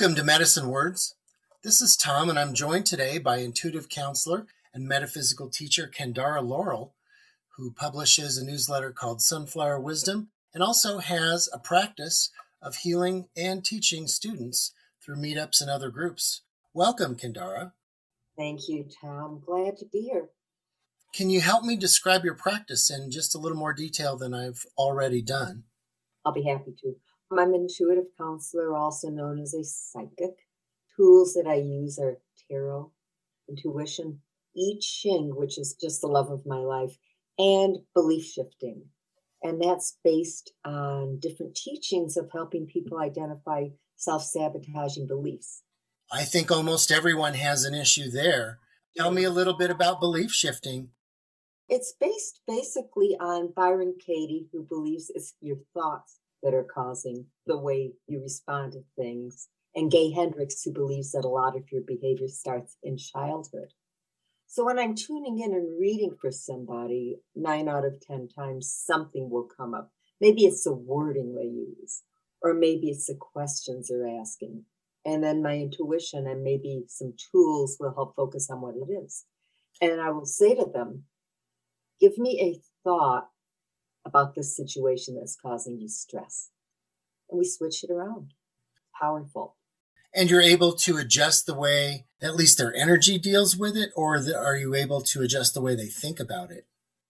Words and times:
Welcome 0.00 0.16
to 0.16 0.24
Medicine 0.24 0.68
Words. 0.68 1.14
This 1.62 1.82
is 1.82 1.94
Tom, 1.94 2.30
and 2.30 2.38
I'm 2.38 2.54
joined 2.54 2.86
today 2.86 3.18
by 3.18 3.40
intuitive 3.40 3.90
counselor 3.90 4.46
and 4.72 4.88
metaphysical 4.88 5.50
teacher 5.50 5.92
Kendara 5.94 6.42
Laurel, 6.42 6.94
who 7.58 7.70
publishes 7.72 8.38
a 8.38 8.44
newsletter 8.46 8.92
called 8.92 9.20
Sunflower 9.20 9.78
Wisdom 9.78 10.30
and 10.54 10.62
also 10.62 11.00
has 11.00 11.50
a 11.52 11.58
practice 11.58 12.30
of 12.62 12.76
healing 12.76 13.28
and 13.36 13.62
teaching 13.62 14.06
students 14.06 14.72
through 15.04 15.16
meetups 15.16 15.60
and 15.60 15.68
other 15.68 15.90
groups. 15.90 16.44
Welcome, 16.72 17.14
Kendara. 17.14 17.72
Thank 18.38 18.70
you, 18.70 18.86
Tom. 19.02 19.42
Glad 19.44 19.76
to 19.80 19.84
be 19.84 20.00
here. 20.00 20.30
Can 21.12 21.28
you 21.28 21.42
help 21.42 21.62
me 21.62 21.76
describe 21.76 22.24
your 22.24 22.36
practice 22.36 22.90
in 22.90 23.10
just 23.10 23.34
a 23.34 23.38
little 23.38 23.58
more 23.58 23.74
detail 23.74 24.16
than 24.16 24.32
I've 24.32 24.64
already 24.78 25.20
done? 25.20 25.64
I'll 26.24 26.32
be 26.32 26.44
happy 26.44 26.74
to. 26.84 26.96
I'm 27.32 27.38
an 27.38 27.54
intuitive 27.54 28.10
counselor, 28.18 28.74
also 28.76 29.08
known 29.08 29.40
as 29.40 29.54
a 29.54 29.62
psychic. 29.62 30.34
Tools 30.96 31.34
that 31.34 31.46
I 31.46 31.54
use 31.54 31.98
are 31.98 32.18
tarot, 32.50 32.90
intuition, 33.48 34.20
I 34.56 34.72
Ching, 34.80 35.36
which 35.36 35.56
is 35.58 35.76
just 35.80 36.00
the 36.00 36.08
love 36.08 36.30
of 36.30 36.44
my 36.44 36.58
life, 36.58 36.96
and 37.38 37.78
belief 37.94 38.24
shifting. 38.24 38.86
And 39.42 39.62
that's 39.62 39.96
based 40.02 40.52
on 40.64 41.20
different 41.20 41.54
teachings 41.54 42.16
of 42.16 42.30
helping 42.32 42.66
people 42.66 42.98
identify 42.98 43.68
self 43.96 44.24
sabotaging 44.24 45.06
beliefs. 45.06 45.62
I 46.12 46.24
think 46.24 46.50
almost 46.50 46.90
everyone 46.90 47.34
has 47.34 47.64
an 47.64 47.74
issue 47.74 48.10
there. 48.10 48.58
Tell 48.96 49.12
me 49.12 49.22
a 49.22 49.30
little 49.30 49.56
bit 49.56 49.70
about 49.70 50.00
belief 50.00 50.32
shifting. 50.32 50.90
It's 51.68 51.94
based 52.00 52.40
basically 52.48 53.16
on 53.20 53.52
Byron 53.54 53.94
Katie, 54.04 54.48
who 54.52 54.64
believes 54.64 55.10
it's 55.14 55.34
your 55.40 55.58
thoughts 55.72 56.19
that 56.42 56.54
are 56.54 56.66
causing 56.74 57.26
the 57.46 57.58
way 57.58 57.92
you 58.06 58.22
respond 58.22 58.72
to 58.72 58.84
things. 58.96 59.48
And 59.74 59.90
Gay 59.90 60.10
Hendricks, 60.10 60.62
who 60.62 60.72
believes 60.72 61.12
that 61.12 61.24
a 61.24 61.28
lot 61.28 61.56
of 61.56 61.64
your 61.70 61.82
behavior 61.86 62.28
starts 62.28 62.76
in 62.82 62.96
childhood. 62.96 63.72
So 64.46 64.64
when 64.64 64.80
I'm 64.80 64.96
tuning 64.96 65.38
in 65.38 65.52
and 65.52 65.80
reading 65.80 66.16
for 66.20 66.32
somebody, 66.32 67.18
nine 67.36 67.68
out 67.68 67.84
of 67.84 68.00
10 68.00 68.28
times 68.36 68.74
something 68.84 69.30
will 69.30 69.48
come 69.56 69.74
up. 69.74 69.92
Maybe 70.20 70.44
it's 70.44 70.64
the 70.64 70.74
wording 70.74 71.36
they 71.36 71.44
use, 71.44 72.02
or 72.42 72.52
maybe 72.52 72.88
it's 72.88 73.06
the 73.06 73.14
questions 73.14 73.88
they're 73.88 74.20
asking. 74.20 74.64
And 75.04 75.22
then 75.22 75.42
my 75.42 75.56
intuition 75.56 76.26
and 76.26 76.42
maybe 76.42 76.82
some 76.88 77.14
tools 77.30 77.76
will 77.78 77.94
help 77.94 78.16
focus 78.16 78.50
on 78.50 78.60
what 78.60 78.74
it 78.74 78.92
is. 78.92 79.24
And 79.80 80.00
I 80.00 80.10
will 80.10 80.26
say 80.26 80.54
to 80.56 80.66
them, 80.66 81.04
give 82.00 82.18
me 82.18 82.40
a 82.40 82.60
thought 82.82 83.28
about 84.04 84.34
this 84.34 84.56
situation 84.56 85.16
that's 85.16 85.36
causing 85.40 85.78
you 85.80 85.88
stress. 85.88 86.50
And 87.28 87.38
we 87.38 87.44
switch 87.44 87.84
it 87.84 87.90
around. 87.90 88.32
Powerful. 89.00 89.56
And 90.14 90.28
you're 90.28 90.40
able 90.40 90.72
to 90.72 90.96
adjust 90.96 91.46
the 91.46 91.54
way 91.54 92.06
at 92.20 92.34
least 92.34 92.58
their 92.58 92.74
energy 92.74 93.18
deals 93.18 93.56
with 93.56 93.76
it, 93.76 93.90
or 93.94 94.16
are 94.16 94.56
you 94.56 94.74
able 94.74 95.00
to 95.02 95.22
adjust 95.22 95.54
the 95.54 95.60
way 95.60 95.74
they 95.74 95.86
think 95.86 96.18
about 96.18 96.50
it? 96.50 96.66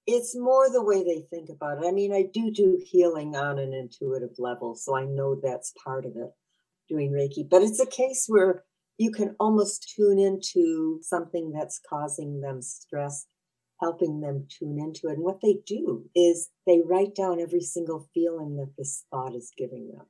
It's 0.06 0.36
more 0.36 0.70
the 0.70 0.84
way 0.84 1.02
they 1.02 1.24
think 1.30 1.48
about 1.48 1.82
it. 1.82 1.88
I 1.88 1.92
mean, 1.92 2.12
I 2.12 2.22
do 2.32 2.50
do 2.50 2.80
healing 2.84 3.36
on 3.36 3.58
an 3.58 3.72
intuitive 3.72 4.38
level, 4.38 4.74
so 4.74 4.96
I 4.96 5.04
know 5.04 5.34
that's 5.40 5.72
part 5.84 6.04
of 6.04 6.12
it, 6.16 6.30
doing 6.88 7.12
Reiki. 7.12 7.48
But 7.48 7.62
it's 7.62 7.80
a 7.80 7.86
case 7.86 8.26
where 8.28 8.64
you 8.98 9.10
can 9.10 9.34
almost 9.40 9.92
tune 9.96 10.18
into 10.18 10.98
something 11.02 11.52
that's 11.52 11.80
causing 11.88 12.40
them 12.40 12.60
stress 12.60 13.26
helping 13.80 14.20
them 14.20 14.46
tune 14.48 14.78
into 14.78 15.08
it. 15.08 15.14
And 15.14 15.24
what 15.24 15.40
they 15.42 15.58
do 15.66 16.04
is 16.14 16.50
they 16.66 16.80
write 16.84 17.14
down 17.14 17.40
every 17.40 17.62
single 17.62 18.08
feeling 18.12 18.56
that 18.56 18.74
this 18.76 19.04
thought 19.10 19.34
is 19.34 19.52
giving 19.56 19.88
them. 19.88 20.06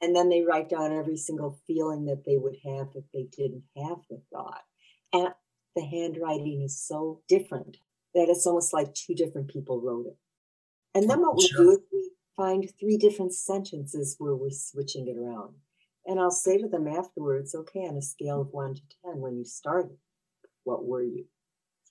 And 0.00 0.14
then 0.16 0.28
they 0.28 0.42
write 0.42 0.68
down 0.68 0.92
every 0.92 1.16
single 1.16 1.60
feeling 1.66 2.06
that 2.06 2.24
they 2.24 2.36
would 2.36 2.56
have 2.64 2.88
if 2.94 3.04
they 3.12 3.26
didn't 3.36 3.64
have 3.76 3.98
the 4.08 4.20
thought. 4.32 4.62
And 5.12 5.28
the 5.76 5.84
handwriting 5.84 6.62
is 6.62 6.80
so 6.80 7.22
different 7.28 7.78
that 8.14 8.28
it's 8.28 8.46
almost 8.46 8.72
like 8.72 8.94
two 8.94 9.14
different 9.14 9.48
people 9.48 9.80
wrote 9.80 10.06
it. 10.06 10.16
And 10.94 11.08
then 11.08 11.20
what 11.20 11.36
we 11.36 11.46
sure. 11.46 11.64
do 11.64 11.70
is 11.70 11.78
we 11.92 12.10
find 12.36 12.70
three 12.78 12.98
different 12.98 13.32
sentences 13.32 14.16
where 14.18 14.34
we're 14.34 14.50
switching 14.50 15.08
it 15.08 15.16
around. 15.16 15.54
And 16.04 16.20
I'll 16.20 16.30
say 16.30 16.58
to 16.58 16.68
them 16.68 16.88
afterwards, 16.88 17.54
okay, 17.54 17.80
on 17.80 17.96
a 17.96 18.02
scale 18.02 18.40
of 18.40 18.48
one 18.50 18.74
to 18.74 18.82
10, 19.04 19.20
when 19.20 19.38
you 19.38 19.44
started, 19.44 19.96
what 20.64 20.84
were 20.84 21.02
you? 21.02 21.26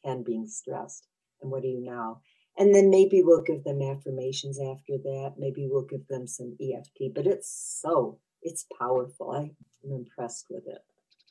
10 0.06 0.24
being 0.24 0.48
stressed. 0.48 1.08
And 1.42 1.52
what 1.52 1.64
are 1.64 1.68
you 1.68 1.82
now? 1.82 2.22
And 2.58 2.76
then 2.76 2.90
maybe 2.90 3.22
we'll 3.24 3.42
give 3.42 3.64
them 3.64 3.82
affirmations 3.82 4.60
after 4.60 4.98
that. 4.98 5.36
Maybe 5.38 5.68
we'll 5.70 5.86
give 5.86 6.08
them 6.08 6.28
some 6.28 6.58
EFT, 6.62 7.14
but 7.16 7.26
it's 7.26 7.80
so, 7.82 8.20
it's 8.42 8.66
powerful. 8.78 9.32
I'm 9.32 9.56
impressed 9.84 10.48
with 10.50 10.64
it. 10.68 10.80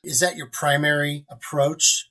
Is 0.03 0.19
that 0.19 0.35
your 0.35 0.47
primary 0.47 1.25
approach? 1.29 2.09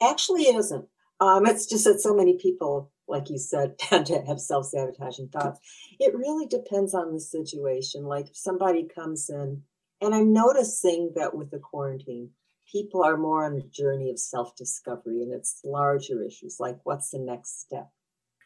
Actually, 0.00 0.42
it 0.42 0.56
isn't. 0.56 0.86
Um, 1.20 1.46
it's 1.46 1.66
just 1.66 1.84
that 1.84 2.00
so 2.00 2.14
many 2.14 2.38
people, 2.40 2.92
like 3.08 3.28
you 3.28 3.38
said, 3.38 3.78
tend 3.78 4.06
to 4.06 4.22
have 4.22 4.40
self 4.40 4.66
sabotaging 4.66 5.28
thoughts. 5.28 5.60
It 5.98 6.14
really 6.14 6.46
depends 6.46 6.94
on 6.94 7.12
the 7.12 7.20
situation. 7.20 8.04
Like 8.04 8.28
if 8.28 8.36
somebody 8.36 8.86
comes 8.86 9.28
in, 9.28 9.62
and 10.00 10.14
I'm 10.14 10.32
noticing 10.32 11.12
that 11.16 11.34
with 11.34 11.50
the 11.50 11.58
quarantine, 11.58 12.30
people 12.70 13.02
are 13.02 13.16
more 13.16 13.44
on 13.44 13.54
a 13.54 13.62
journey 13.62 14.10
of 14.10 14.18
self 14.18 14.54
discovery 14.56 15.22
and 15.22 15.32
it's 15.32 15.60
larger 15.64 16.22
issues 16.22 16.58
like 16.60 16.78
what's 16.84 17.10
the 17.10 17.18
next 17.18 17.60
step? 17.60 17.90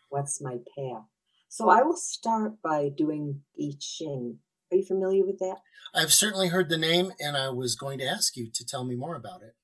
What's 0.08 0.40
my 0.40 0.58
path? 0.76 1.04
So 1.48 1.68
I 1.68 1.82
will 1.82 1.96
start 1.96 2.62
by 2.62 2.88
doing 2.88 3.42
I 3.60 3.72
Ching. 3.78 4.38
Are 4.70 4.76
you 4.76 4.84
familiar 4.84 5.24
with 5.24 5.38
that? 5.40 5.56
I've 5.94 6.12
certainly 6.12 6.48
heard 6.48 6.68
the 6.70 6.78
name 6.78 7.12
and 7.20 7.36
I 7.36 7.50
was 7.50 7.74
going 7.74 7.98
to 7.98 8.06
ask 8.06 8.36
you 8.36 8.50
to 8.54 8.64
tell 8.64 8.84
me 8.84 8.94
more 8.94 9.14
about 9.14 9.42
it. 9.42 9.54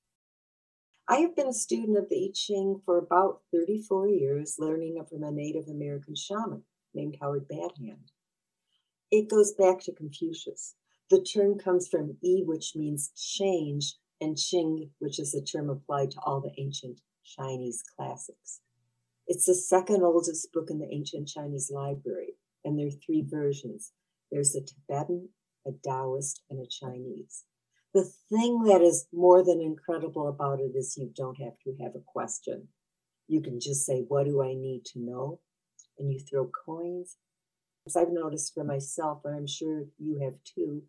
I 1.11 1.21
have 1.21 1.35
been 1.35 1.49
a 1.49 1.55
student 1.55 1.97
of 1.97 2.11
the 2.11 2.27
I 2.27 2.31
Ching 2.35 2.83
for 2.85 2.99
about 2.99 3.41
34 3.53 4.09
years, 4.09 4.57
learning 4.59 5.03
from 5.09 5.23
a 5.23 5.31
Native 5.31 5.67
American 5.69 6.15
shaman 6.15 6.65
named 6.93 7.17
Howard 7.23 7.49
Badhand. 7.49 8.11
It 9.11 9.31
goes 9.31 9.55
back 9.55 9.81
to 9.81 9.93
Confucius. 9.93 10.75
The 11.09 11.23
term 11.23 11.59
comes 11.59 11.89
from 11.89 12.19
I, 12.23 12.43
which 12.45 12.77
means 12.77 13.11
change, 13.17 13.95
and 14.21 14.37
Qing, 14.37 14.91
which 14.99 15.19
is 15.19 15.35
a 15.35 15.43
term 15.43 15.71
applied 15.71 16.11
to 16.13 16.21
all 16.21 16.41
the 16.41 16.53
ancient 16.61 17.01
Chinese 17.25 17.83
classics. 17.97 18.61
It's 19.27 19.47
the 19.47 19.55
second 19.55 20.03
oldest 20.03 20.53
book 20.53 20.71
in 20.71 20.79
the 20.79 20.93
ancient 20.93 21.29
Chinese 21.29 21.71
library, 21.73 22.35
and 22.65 22.79
there 22.79 22.87
are 22.87 23.05
three 23.05 23.25
versions 23.27 23.93
there's 24.31 24.55
a 24.55 24.61
Tibetan, 24.61 25.31
a 25.67 25.71
Taoist, 25.83 26.43
and 26.51 26.61
a 26.61 26.69
Chinese. 26.69 27.45
The 27.95 28.05
thing 28.05 28.65
that 28.65 28.83
is 28.83 29.07
more 29.13 29.43
than 29.43 29.61
incredible 29.61 30.29
about 30.29 30.61
it 30.61 30.77
is 30.77 30.97
you 30.97 31.11
don't 31.17 31.41
have 31.41 31.59
to 31.65 31.75
have 31.83 31.95
a 31.95 32.05
question. 32.07 32.69
You 33.27 33.41
can 33.41 33.61
just 33.61 33.87
say, 33.87 34.05
What 34.09 34.27
do 34.27 34.43
I 34.43 34.55
need 34.55 34.85
to 34.93 34.99
know? 34.99 35.41
And 35.99 36.13
you 36.13 36.21
throw 36.21 36.51
coins. 36.67 37.17
As 37.87 37.97
I've 37.97 38.13
noticed 38.13 38.53
for 38.53 38.65
myself, 38.65 39.23
and 39.25 39.35
I'm 39.35 39.47
sure 39.47 39.85
you 39.99 40.21
have 40.23 40.35
too, 40.45 40.83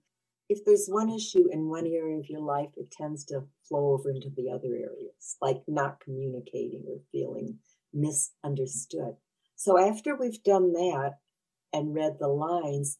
if 0.49 0.65
there's 0.65 0.87
one 0.87 1.09
issue 1.09 1.47
in 1.51 1.69
one 1.69 1.85
area 1.85 2.17
of 2.17 2.27
your 2.27 2.41
life, 2.41 2.69
it 2.75 2.91
tends 2.91 3.23
to 3.25 3.43
flow 3.67 3.93
over 3.93 4.09
into 4.09 4.31
the 4.35 4.49
other 4.49 4.73
areas, 4.73 5.37
like 5.39 5.61
not 5.67 5.99
communicating 5.99 6.83
or 6.89 6.99
feeling 7.11 7.59
misunderstood. 7.93 9.15
So 9.55 9.79
after 9.79 10.15
we've 10.15 10.43
done 10.43 10.73
that 10.73 11.19
and 11.71 11.93
read 11.93 12.17
the 12.19 12.27
lines, 12.27 12.97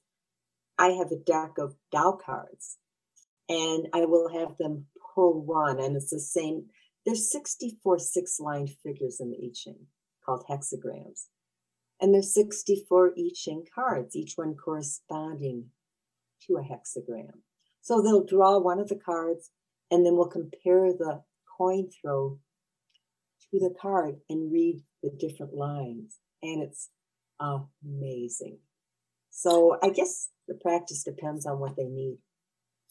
I 0.78 0.90
have 0.90 1.12
a 1.12 1.18
deck 1.18 1.58
of 1.58 1.76
Tao 1.92 2.20
cards 2.24 2.78
and 3.50 3.88
I 3.94 4.06
will 4.06 4.30
have 4.30 4.58
them 4.58 4.86
pull 5.16 5.44
one, 5.44 5.80
and 5.80 5.96
it's 5.96 6.12
the 6.12 6.20
same. 6.20 6.68
There's 7.04 7.32
64 7.32 7.98
six 7.98 8.40
lined 8.40 8.70
figures 8.84 9.20
in 9.20 9.32
the 9.32 9.38
I 9.38 9.50
Ching 9.54 9.88
called 10.24 10.46
hexagrams. 10.48 11.26
And 12.00 12.14
there's 12.14 12.34
64 12.34 13.14
I 13.18 13.30
Ching 13.34 13.66
cards, 13.74 14.16
each 14.16 14.34
one 14.36 14.56
corresponding 14.56 15.72
to 16.48 16.58
a 16.58 16.62
hexagram. 16.62 17.42
So 17.82 18.02
they'll 18.02 18.26
draw 18.26 18.60
one 18.60 18.80
of 18.80 18.90
the 18.90 19.00
cards 19.04 19.52
and 19.92 20.06
then 20.06 20.16
we'll 20.16 20.28
compare 20.28 20.92
the 20.92 21.24
coin 21.58 21.90
throw 22.02 22.40
to 23.52 23.60
the 23.60 23.74
card 23.82 24.16
and 24.30 24.52
read 24.52 24.84
the 25.02 25.12
different 25.18 25.54
lines. 25.54 26.20
And 26.42 26.62
it's 26.62 26.90
amazing. 27.40 28.60
So 29.30 29.78
I 29.82 29.90
guess 29.90 30.30
the 30.48 30.56
practice 30.56 31.04
depends 31.04 31.46
on 31.46 31.60
what 31.60 31.76
they 31.76 31.86
need. 31.86 32.18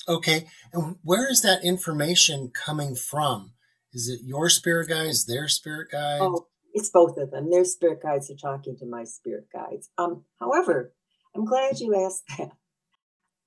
Okay. 0.08 0.46
And 0.72 0.96
where 1.02 1.30
is 1.30 1.42
that 1.42 1.64
information 1.64 2.50
coming 2.54 2.94
from? 2.94 3.52
Is 3.92 4.08
it 4.08 4.20
your 4.24 4.48
spirit 4.48 4.88
guides, 4.88 5.26
their 5.26 5.48
spirit 5.48 5.88
guides? 5.90 6.22
Oh, 6.22 6.46
it's 6.72 6.90
both 6.90 7.16
of 7.18 7.30
them. 7.30 7.50
Their 7.50 7.64
spirit 7.64 8.02
guides 8.02 8.30
are 8.30 8.36
talking 8.36 8.76
to 8.78 8.86
my 8.86 9.04
spirit 9.04 9.48
guides. 9.52 9.90
Um, 9.98 10.24
however, 10.38 10.92
I'm 11.34 11.44
glad 11.44 11.80
you 11.80 11.94
asked 12.04 12.24
that. 12.38 12.50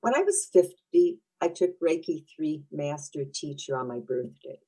When 0.01 0.15
I 0.15 0.23
was 0.23 0.49
50, 0.51 1.19
I 1.39 1.47
took 1.47 1.79
Reiki 1.79 2.25
3 2.35 2.63
master 2.71 3.23
teacher 3.31 3.77
on 3.77 3.87
my 3.87 3.99
birthday. 3.99 4.59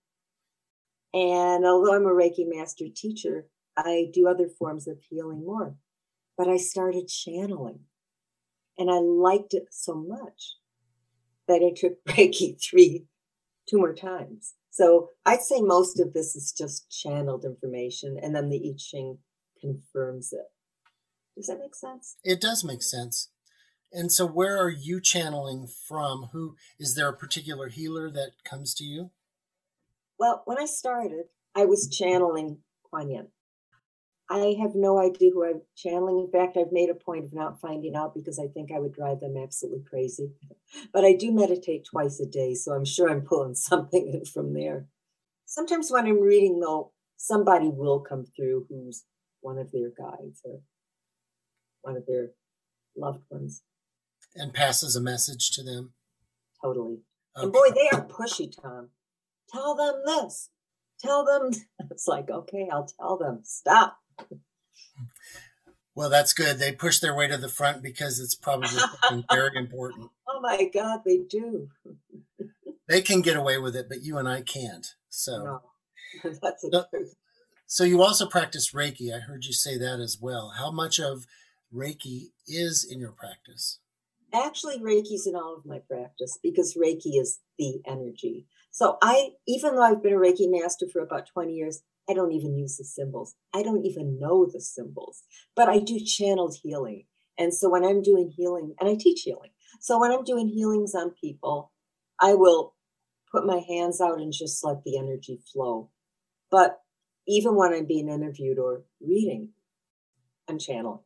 And 1.13 1.65
although 1.65 1.93
I'm 1.93 2.05
a 2.05 2.09
Reiki 2.09 2.45
master 2.47 2.85
teacher, 2.95 3.47
I 3.75 4.09
do 4.13 4.27
other 4.27 4.47
forms 4.47 4.87
of 4.87 4.99
healing 5.09 5.45
more. 5.45 5.75
But 6.37 6.47
I 6.47 6.57
started 6.57 7.07
channeling 7.07 7.81
and 8.77 8.89
I 8.89 8.99
liked 8.99 9.53
it 9.53 9.67
so 9.71 9.93
much 9.95 10.57
that 11.47 11.61
I 11.63 11.73
took 11.75 12.03
Reiki 12.07 12.55
three, 12.61 13.05
two 13.69 13.77
more 13.77 13.93
times. 13.93 14.53
So 14.71 15.09
I'd 15.25 15.41
say 15.41 15.61
most 15.61 15.99
of 15.99 16.13
this 16.13 16.35
is 16.35 16.51
just 16.51 16.89
channeled 16.89 17.45
information, 17.45 18.17
and 18.19 18.35
then 18.35 18.49
the 18.49 18.57
I 18.57 18.73
Ching 18.75 19.19
confirms 19.61 20.33
it. 20.33 20.47
Does 21.35 21.45
that 21.45 21.59
make 21.59 21.75
sense? 21.75 22.17
It 22.23 22.41
does 22.41 22.63
make 22.63 22.81
sense. 22.81 23.29
And 23.93 24.11
so, 24.11 24.25
where 24.25 24.57
are 24.57 24.71
you 24.71 24.99
channeling 24.99 25.67
from? 25.67 26.29
Who 26.33 26.55
is 26.79 26.95
there 26.95 27.09
a 27.09 27.15
particular 27.15 27.69
healer 27.69 28.09
that 28.09 28.31
comes 28.43 28.73
to 28.75 28.83
you? 28.83 29.11
Well, 30.17 30.41
when 30.45 30.57
I 30.59 30.65
started, 30.65 31.25
I 31.55 31.65
was 31.65 31.87
channeling 31.87 32.59
Kuan 32.83 33.11
Yin. 33.11 33.27
I 34.29 34.55
have 34.59 34.73
no 34.73 34.99
idea 34.99 35.29
who 35.31 35.45
I'm 35.45 35.61
channeling. 35.75 36.17
In 36.17 36.31
fact, 36.31 36.57
I've 36.57 36.71
made 36.71 36.89
a 36.89 36.95
point 36.95 37.25
of 37.25 37.33
not 37.33 37.59
finding 37.59 37.95
out 37.95 38.15
because 38.15 38.39
I 38.39 38.47
think 38.47 38.71
I 38.71 38.79
would 38.79 38.93
drive 38.93 39.19
them 39.19 39.35
absolutely 39.37 39.83
crazy. 39.87 40.31
But 40.91 41.05
I 41.05 41.13
do 41.13 41.31
meditate 41.31 41.85
twice 41.85 42.19
a 42.19 42.25
day, 42.25 42.55
so 42.55 42.71
I'm 42.71 42.85
sure 42.85 43.09
I'm 43.09 43.21
pulling 43.21 43.53
something 43.69 44.11
in 44.11 44.25
from 44.25 44.53
there. 44.53 44.87
Sometimes 45.45 45.91
when 45.91 46.07
I'm 46.07 46.19
reading, 46.19 46.59
though, 46.59 46.93
somebody 47.17 47.67
will 47.67 47.99
come 47.99 48.25
through 48.25 48.65
who's 48.69 49.03
one 49.41 49.59
of 49.59 49.71
their 49.71 49.91
guides 49.95 50.41
or 50.43 50.61
one 51.81 51.95
of 51.95 52.07
their 52.07 52.31
loved 52.95 53.23
ones. 53.29 53.61
And 54.35 54.53
passes 54.53 54.95
a 54.95 55.01
message 55.01 55.51
to 55.51 55.63
them. 55.63 55.93
Totally. 56.61 56.99
Okay. 57.37 57.43
And 57.43 57.51
boy, 57.53 57.69
they 57.73 57.89
are 57.95 58.05
pushy, 58.05 58.51
Tom. 58.51 58.89
Tell 59.51 59.75
them 59.75 60.01
this. 60.05 60.49
Tell 60.99 61.25
them. 61.25 61.51
It's 61.91 62.07
like, 62.07 62.29
okay, 62.29 62.69
I'll 62.71 62.87
tell 62.87 63.17
them. 63.17 63.41
Stop. 63.43 63.99
Well, 65.95 66.09
that's 66.09 66.33
good. 66.33 66.57
They 66.57 66.71
push 66.71 66.99
their 66.99 67.15
way 67.15 67.27
to 67.27 67.37
the 67.37 67.49
front 67.49 67.83
because 67.83 68.19
it's 68.19 68.33
probably 68.33 68.69
very 69.31 69.57
important. 69.57 70.09
Oh 70.27 70.39
my 70.41 70.69
God, 70.73 71.01
they 71.05 71.19
do. 71.29 71.69
they 72.87 73.01
can 73.01 73.21
get 73.21 73.37
away 73.37 73.59
with 73.59 73.75
it, 73.75 73.87
but 73.89 74.01
you 74.01 74.17
and 74.17 74.27
I 74.27 74.41
can't. 74.41 74.87
So 75.09 75.61
no, 76.23 76.31
that's 76.41 76.63
the 76.63 76.69
so, 76.71 76.85
truth. 76.89 77.15
So 77.67 77.83
you 77.83 78.01
also 78.01 78.25
practice 78.25 78.71
Reiki. 78.71 79.15
I 79.15 79.19
heard 79.19 79.45
you 79.45 79.53
say 79.53 79.77
that 79.77 79.99
as 79.99 80.17
well. 80.19 80.53
How 80.57 80.71
much 80.71 80.99
of 80.99 81.27
Reiki 81.73 82.29
is 82.47 82.83
in 82.83 82.99
your 82.99 83.11
practice? 83.11 83.79
Actually, 84.33 84.79
Reiki's 84.79 85.27
in 85.27 85.35
all 85.35 85.55
of 85.55 85.65
my 85.65 85.79
practice 85.87 86.39
because 86.41 86.75
Reiki 86.75 87.21
is 87.21 87.39
the 87.59 87.81
energy. 87.85 88.47
So 88.71 88.97
I, 89.01 89.29
even 89.47 89.75
though 89.75 89.83
I've 89.83 90.01
been 90.01 90.13
a 90.13 90.17
Reiki 90.17 90.49
master 90.49 90.87
for 90.91 91.01
about 91.01 91.27
20 91.31 91.53
years, 91.53 91.83
I 92.09 92.13
don't 92.13 92.31
even 92.31 92.57
use 92.57 92.77
the 92.77 92.83
symbols. 92.83 93.35
I 93.53 93.61
don't 93.61 93.85
even 93.85 94.19
know 94.19 94.47
the 94.51 94.59
symbols, 94.59 95.23
but 95.55 95.69
I 95.69 95.79
do 95.79 95.99
channeled 95.99 96.55
healing. 96.61 97.05
And 97.37 97.53
so 97.53 97.69
when 97.69 97.85
I'm 97.85 98.01
doing 98.01 98.31
healing, 98.35 98.73
and 98.79 98.89
I 98.89 98.95
teach 98.95 99.21
healing. 99.21 99.51
So 99.79 99.99
when 99.99 100.11
I'm 100.11 100.23
doing 100.23 100.47
healings 100.47 100.95
on 100.95 101.11
people, 101.11 101.71
I 102.19 102.33
will 102.33 102.75
put 103.31 103.45
my 103.45 103.61
hands 103.67 104.01
out 104.01 104.19
and 104.19 104.33
just 104.33 104.63
let 104.63 104.83
the 104.83 104.97
energy 104.97 105.39
flow. 105.51 105.89
But 106.49 106.79
even 107.27 107.55
when 107.55 107.73
I'm 107.73 107.85
being 107.85 108.09
interviewed 108.09 108.59
or 108.59 108.83
reading, 108.99 109.49
I'm 110.49 110.59
channeling. 110.59 110.99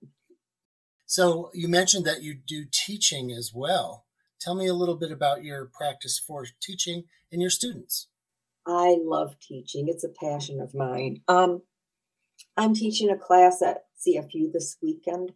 So 1.08 1.52
you 1.54 1.70
mentioned 1.70 2.06
that 2.06 2.22
you 2.22 2.36
do 2.36 2.66
teaching 2.72 3.32
as 3.32 3.52
well. 3.56 4.06
Tell 4.42 4.56
me 4.56 4.68
a 4.68 4.74
little 4.74 4.98
bit 4.98 5.12
about 5.12 5.44
your 5.44 5.66
practice 5.74 6.20
for 6.20 6.46
teaching 6.62 7.06
and 7.32 7.42
your 7.42 7.50
students. 7.50 8.08
I 8.68 8.98
love 9.02 9.40
teaching. 9.40 9.88
It's 9.88 10.04
a 10.04 10.10
passion 10.10 10.60
of 10.60 10.76
mine. 10.76 11.22
Um, 11.30 11.62
I'm 12.58 12.74
teaching 12.74 13.10
a 13.10 13.18
class 13.18 13.62
at 13.62 13.86
CFU 14.06 14.52
this 14.52 14.76
weekend 14.84 15.32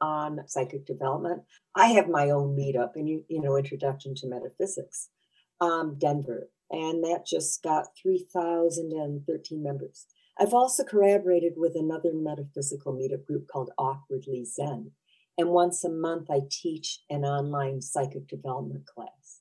on 0.00 0.40
psychic 0.48 0.86
development. 0.86 1.42
I 1.74 1.88
have 1.88 2.08
my 2.08 2.30
own 2.30 2.56
meetup 2.56 2.92
and 2.96 3.06
you, 3.06 3.24
you 3.28 3.42
know, 3.42 3.56
introduction 3.56 4.14
to 4.16 4.26
metaphysics, 4.26 5.10
um, 5.60 5.96
Denver, 5.98 6.48
and 6.70 7.04
that 7.04 7.26
just 7.26 7.62
got 7.62 7.88
3,013 8.00 9.62
members. 9.62 10.06
I've 10.38 10.54
also 10.54 10.82
collaborated 10.82 11.52
with 11.56 11.76
another 11.76 12.14
metaphysical 12.14 12.94
meetup 12.94 13.26
group 13.26 13.46
called 13.46 13.72
Awkwardly 13.76 14.46
Zen. 14.46 14.92
And 15.40 15.48
once 15.48 15.82
a 15.84 15.88
month, 15.88 16.30
I 16.30 16.40
teach 16.50 17.00
an 17.08 17.24
online 17.24 17.80
psychic 17.80 18.28
development 18.28 18.84
class. 18.84 19.40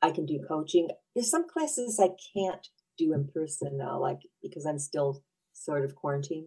I 0.00 0.12
can 0.12 0.24
do 0.24 0.38
coaching. 0.46 0.88
There's 1.16 1.32
some 1.32 1.48
classes 1.48 1.98
I 1.98 2.10
can't 2.32 2.68
do 2.96 3.12
in 3.12 3.26
person 3.26 3.76
now, 3.76 3.98
like 3.98 4.20
because 4.40 4.64
I'm 4.64 4.78
still 4.78 5.24
sort 5.52 5.84
of 5.84 5.96
quarantined. 5.96 6.46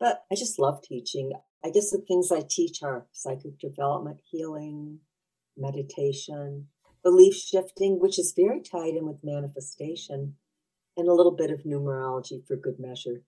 But 0.00 0.24
I 0.32 0.34
just 0.34 0.58
love 0.58 0.82
teaching. 0.82 1.30
I 1.64 1.70
guess 1.70 1.92
the 1.92 1.98
things 2.08 2.32
I 2.32 2.40
teach 2.40 2.82
are 2.82 3.06
psychic 3.12 3.60
development, 3.60 4.18
healing, 4.28 4.98
meditation, 5.56 6.66
belief 7.04 7.36
shifting, 7.36 8.00
which 8.00 8.18
is 8.18 8.34
very 8.36 8.60
tied 8.60 8.94
in 8.94 9.06
with 9.06 9.22
manifestation, 9.22 10.34
and 10.96 11.06
a 11.06 11.14
little 11.14 11.36
bit 11.36 11.52
of 11.52 11.62
numerology 11.62 12.44
for 12.44 12.56
good 12.56 12.80
measure. 12.80 13.22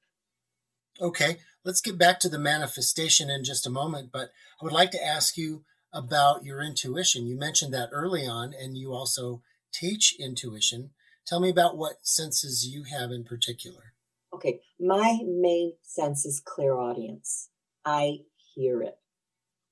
Okay, 1.00 1.38
let's 1.64 1.81
get 1.81 1.98
back 1.98 2.20
to 2.20 2.28
the 2.28 2.38
manifestation 2.38 3.31
in 3.31 3.44
just 3.44 3.66
a 3.66 3.70
moment, 3.70 4.10
but 4.12 4.31
I 4.60 4.64
would 4.64 4.72
like 4.72 4.90
to 4.92 5.04
ask 5.04 5.37
you 5.37 5.64
about 5.92 6.44
your 6.44 6.62
intuition. 6.62 7.26
You 7.26 7.38
mentioned 7.38 7.75
that 7.75 7.90
early 7.92 8.26
on, 8.26 8.54
and 8.54 8.76
you 8.76 8.92
also 8.92 9.42
teach 9.72 10.14
intuition. 10.19 10.90
Tell 11.26 11.40
me 11.40 11.50
about 11.50 11.76
what 11.76 12.06
senses 12.06 12.66
you 12.66 12.84
have 12.84 13.10
in 13.10 13.25
particular. 13.25 13.94
Okay, 14.32 14.60
my 14.78 15.19
main 15.25 15.75
sense 15.82 16.25
is 16.25 16.40
clairaudience. 16.44 17.48
I 17.84 18.19
hear 18.54 18.82
it. 18.82 18.96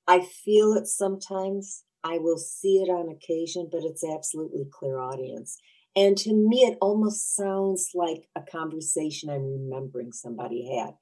I 0.07 0.21
feel 0.21 0.73
it 0.73 0.87
sometimes. 0.87 1.85
I 2.03 2.19
will 2.19 2.39
see 2.39 2.79
it 2.79 2.89
on 2.89 3.09
occasion, 3.09 3.69
but 3.71 3.83
it's 3.85 4.05
absolutely 4.05 4.67
clairaudience. 4.71 5.59
And 5.99 6.17
to 6.19 6.33
me, 6.33 6.59
it 6.59 6.79
almost 6.81 7.35
sounds 7.35 7.91
like 7.95 8.29
a 8.37 8.41
conversation 8.41 9.31
I'm 9.31 9.51
remembering 9.51 10.13
somebody 10.13 10.79
had 10.79 10.95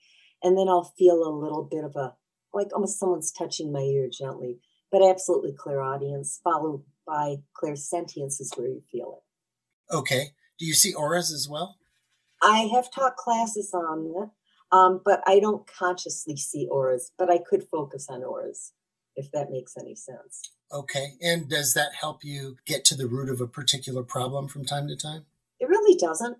and 0.43 0.57
then 0.57 0.69
I'll 0.69 0.93
feel 0.97 1.23
a 1.23 1.39
little 1.39 1.65
bit 1.65 1.85
of 1.85 1.97
a 1.97 2.15
like 2.55 2.69
almost 2.73 2.99
someone's 2.99 3.33
touching 3.33 3.73
my 3.73 3.81
ear 3.81 4.09
gently, 4.11 4.59
but 4.91 5.03
absolutely 5.03 5.53
clairaudience, 5.53 6.41
followed 6.43 6.83
by 7.07 7.37
clairsentience 7.55 8.41
is 8.41 8.53
where 8.57 8.69
you 8.69 8.83
feel 8.91 9.19
it. 9.19 9.95
Okay. 9.95 10.31
Do 10.59 10.65
you 10.65 10.73
see 10.73 10.95
auras 10.95 11.33
as 11.33 11.49
well? 11.49 11.77
I 12.43 12.71
have 12.75 12.91
taught 12.91 13.17
classes 13.17 13.75
on 13.75 14.07
it, 14.17 14.31
um, 14.73 15.03
but 15.05 15.23
I 15.27 15.39
don't 15.39 15.67
consciously 15.67 16.37
see 16.37 16.67
auras, 16.71 17.13
but 17.19 17.31
I 17.31 17.39
could 17.39 17.65
focus 17.71 18.07
on 18.09 18.25
auras 18.25 18.73
if 19.17 19.31
that 19.33 19.51
makes 19.51 19.77
any 19.79 19.95
sense. 19.95 20.53
Okay. 20.73 21.15
And 21.23 21.49
does 21.49 21.75
that 21.75 21.95
help 22.01 22.25
you 22.25 22.57
get 22.67 22.85
to 22.87 22.97
the 22.97 23.07
root 23.07 23.29
of 23.29 23.41
a 23.41 23.47
particular 23.47 24.03
problem 24.03 24.49
from 24.49 24.65
time 24.65 24.89
to 24.89 24.97
time? 24.97 25.27
It 25.61 25.69
really 25.69 25.97
doesn't. 25.97 26.39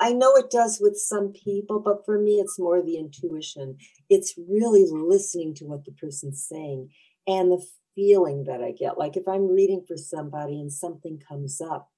I 0.00 0.12
know 0.12 0.34
it 0.34 0.50
does 0.50 0.80
with 0.80 0.96
some 0.96 1.32
people, 1.32 1.80
but 1.80 2.04
for 2.04 2.18
me, 2.18 2.40
it's 2.40 2.58
more 2.58 2.82
the 2.82 2.98
intuition. 2.98 3.76
It's 4.10 4.34
really 4.36 4.84
listening 4.90 5.54
to 5.56 5.66
what 5.66 5.84
the 5.84 5.92
person's 5.92 6.44
saying 6.46 6.90
and 7.26 7.52
the 7.52 7.64
feeling 7.94 8.44
that 8.44 8.62
I 8.62 8.72
get. 8.72 8.98
Like 8.98 9.16
if 9.16 9.28
I'm 9.28 9.52
reading 9.52 9.84
for 9.86 9.96
somebody 9.96 10.60
and 10.60 10.72
something 10.72 11.20
comes 11.26 11.60
up 11.60 11.90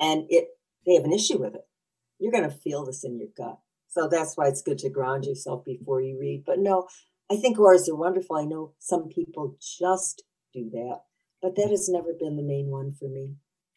and 0.00 0.24
it 0.30 0.48
they 0.86 0.94
have 0.94 1.04
an 1.04 1.12
issue 1.12 1.38
with 1.38 1.54
it, 1.54 1.66
you're 2.18 2.32
going 2.32 2.48
to 2.48 2.50
feel 2.50 2.84
this 2.84 3.04
in 3.04 3.18
your 3.18 3.28
gut. 3.36 3.58
So 3.88 4.08
that's 4.08 4.36
why 4.36 4.48
it's 4.48 4.62
good 4.62 4.78
to 4.78 4.90
ground 4.90 5.24
yourself 5.24 5.64
before 5.64 6.00
you 6.00 6.18
read. 6.18 6.44
But 6.46 6.60
no, 6.60 6.88
I 7.30 7.36
think 7.36 7.58
auras 7.58 7.88
are 7.88 7.96
wonderful. 7.96 8.36
I 8.36 8.44
know 8.44 8.72
some 8.78 9.08
people 9.08 9.56
just 9.60 10.22
do 10.52 10.70
that, 10.70 11.02
but 11.42 11.56
that 11.56 11.70
has 11.70 11.88
never 11.88 12.12
been 12.18 12.36
the 12.36 12.42
main 12.42 12.68
one 12.68 12.92
for 12.92 13.08
me. 13.08 13.34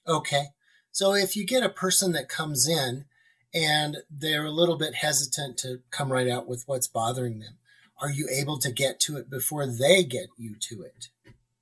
Okay. 0.08 0.48
So 0.92 1.14
if 1.14 1.36
you 1.36 1.46
get 1.46 1.64
a 1.64 1.70
person 1.70 2.12
that 2.14 2.28
comes 2.28 2.68
in 2.68 3.06
and 3.54 3.98
they're 4.10 4.46
a 4.46 4.52
little 4.52 4.78
bit 4.78 4.96
hesitant 4.96 5.58
to 5.58 5.82
come 5.90 6.12
right 6.12 6.28
out 6.28 6.48
with 6.48 6.64
what's 6.68 6.88
bothering 6.88 7.40
them. 7.40 7.58
Are 8.02 8.10
you 8.10 8.28
able 8.32 8.58
to 8.60 8.72
get 8.72 9.00
to 9.02 9.18
it 9.18 9.30
before 9.30 9.68
they 9.68 10.04
get 10.04 10.28
you 10.38 10.56
to 10.70 10.84
it? 10.84 11.10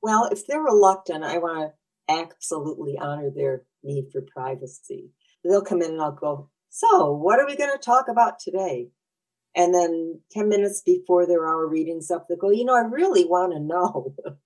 Well, 0.01 0.29
if 0.31 0.47
they're 0.47 0.61
reluctant, 0.61 1.23
I 1.23 1.37
want 1.37 1.71
to 2.07 2.13
absolutely 2.13 2.97
honor 2.97 3.29
their 3.29 3.63
need 3.83 4.05
for 4.11 4.21
privacy. 4.21 5.09
They'll 5.43 5.61
come 5.61 5.81
in 5.81 5.91
and 5.91 6.01
I'll 6.01 6.11
go, 6.11 6.49
So, 6.69 7.11
what 7.11 7.39
are 7.39 7.47
we 7.47 7.57
going 7.57 7.71
to 7.71 7.77
talk 7.77 8.07
about 8.07 8.39
today? 8.39 8.89
And 9.55 9.73
then 9.73 10.21
10 10.31 10.47
minutes 10.47 10.81
before 10.85 11.25
their 11.25 11.47
hour 11.47 11.67
reading's 11.67 12.11
up, 12.11 12.27
they 12.27 12.35
go, 12.35 12.51
You 12.51 12.65
know, 12.65 12.75
I 12.75 12.81
really 12.81 13.25
want 13.25 13.53
to 13.53 13.59
know. 13.59 14.15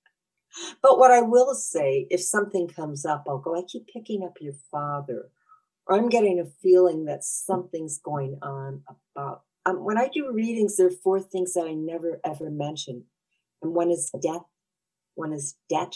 but 0.81 0.97
what 0.97 1.11
I 1.11 1.21
will 1.21 1.55
say, 1.55 2.07
if 2.09 2.21
something 2.21 2.67
comes 2.67 3.05
up, 3.05 3.25
I'll 3.27 3.39
go, 3.39 3.55
I 3.55 3.63
keep 3.67 3.87
picking 3.87 4.23
up 4.23 4.37
your 4.39 4.53
father 4.71 5.29
or 5.87 5.97
I'm 5.97 6.09
getting 6.09 6.39
a 6.39 6.45
feeling 6.45 7.05
that 7.05 7.23
something's 7.23 7.99
going 7.99 8.37
on 8.41 8.83
about. 8.87 9.41
Um, 9.65 9.83
when 9.83 9.97
I 9.97 10.09
do 10.13 10.31
readings, 10.31 10.77
there 10.77 10.87
are 10.87 11.01
four 11.03 11.19
things 11.19 11.53
that 11.53 11.65
I 11.67 11.73
never 11.73 12.19
ever 12.25 12.49
mention, 12.49 13.05
and 13.61 13.73
one 13.73 13.91
is 13.91 14.11
death, 14.21 14.43
one 15.15 15.33
is 15.33 15.55
debt, 15.69 15.95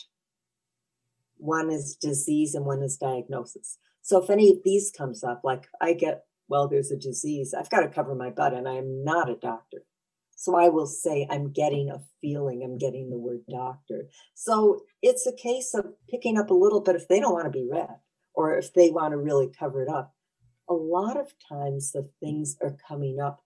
one 1.38 1.70
is 1.70 1.96
disease, 1.96 2.56
and 2.56 2.66
one 2.66 2.82
is 2.82 2.98
diagnosis. 2.98 3.78
So 4.02 4.24
if 4.24 4.30
any 4.30 4.50
of 4.52 4.58
these 4.64 4.92
comes 4.92 5.24
up, 5.24 5.42
like 5.44 5.68
I 5.82 5.94
get, 5.94 6.24
well, 6.48 6.70
there's 6.70 6.92
a 6.92 6.98
disease, 6.98 7.54
I've 7.58 7.70
got 7.70 7.82
to 7.82 7.90
cover 7.90 8.16
my 8.16 8.30
butt, 8.30 8.54
and 8.54 8.68
I 8.68 8.76
am 8.76 9.04
not 9.04 9.30
a 9.30 9.36
doctor. 9.36 9.84
So 10.40 10.56
I 10.56 10.70
will 10.70 10.86
say, 10.86 11.28
I'm 11.32 11.52
getting 11.52 11.90
a 11.90 12.04
feeling, 12.22 12.62
I'm 12.64 12.78
getting 12.78 13.10
the 13.10 13.18
word 13.18 13.42
doctor. 13.50 14.08
So 14.36 14.82
it's 15.02 15.26
a 15.26 15.34
case 15.36 15.74
of 15.74 15.86
picking 16.08 16.38
up 16.38 16.52
a 16.52 16.54
little 16.54 16.80
bit 16.80 16.96
if 16.96 17.08
they 17.08 17.20
don't 17.20 17.34
want 17.34 17.46
to 17.46 17.52
be 17.52 17.68
read 17.70 17.98
or 18.36 18.56
if 18.56 18.72
they 18.72 18.92
want 18.92 19.14
to 19.14 19.18
really 19.18 19.50
cover 19.50 19.82
it 19.82 19.90
up. 19.90 20.14
A 20.70 20.76
lot 20.76 21.18
of 21.20 21.34
times 21.50 21.92
the 21.92 22.08
things 22.22 22.56
are 22.62 22.78
coming 22.88 23.20
up 23.20 23.42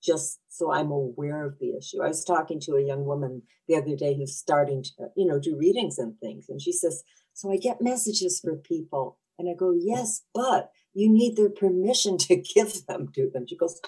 just 0.00 0.38
so 0.48 0.72
I'm 0.72 0.92
aware 0.92 1.44
of 1.44 1.58
the 1.58 1.76
issue. 1.76 2.04
I 2.04 2.06
was 2.06 2.24
talking 2.24 2.60
to 2.60 2.76
a 2.76 2.86
young 2.86 3.04
woman 3.04 3.42
the 3.66 3.74
other 3.74 3.96
day 3.96 4.16
who's 4.16 4.36
starting 4.36 4.84
to, 4.84 5.08
you 5.16 5.26
know, 5.26 5.40
do 5.40 5.56
readings 5.58 5.98
and 5.98 6.16
things. 6.20 6.46
And 6.48 6.62
she 6.62 6.70
says, 6.70 7.02
So 7.32 7.50
I 7.50 7.56
get 7.56 7.82
messages 7.82 8.38
for 8.38 8.54
people. 8.54 9.18
And 9.40 9.48
I 9.50 9.54
go, 9.58 9.74
Yes, 9.76 10.22
but 10.32 10.70
you 10.94 11.10
need 11.12 11.36
their 11.36 11.50
permission 11.50 12.16
to 12.28 12.36
give 12.36 12.86
them 12.86 13.08
to 13.16 13.28
them. 13.28 13.46
She 13.48 13.56
goes, 13.56 13.80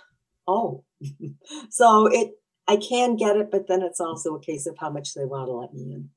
Oh. 0.47 0.85
so 1.71 2.07
it 2.07 2.33
I 2.69 2.77
can 2.77 3.17
get 3.17 3.37
it, 3.37 3.51
but 3.51 3.67
then 3.67 3.83
it's 3.83 4.01
also 4.01 4.35
a 4.35 4.41
case 4.41 4.67
of 4.67 4.79
how 4.79 4.91
much 4.91 5.15
they 5.15 5.25
want 5.25 5.49
to 5.49 5.53
let 5.53 5.75
me 5.75 5.93
in. 5.93 6.11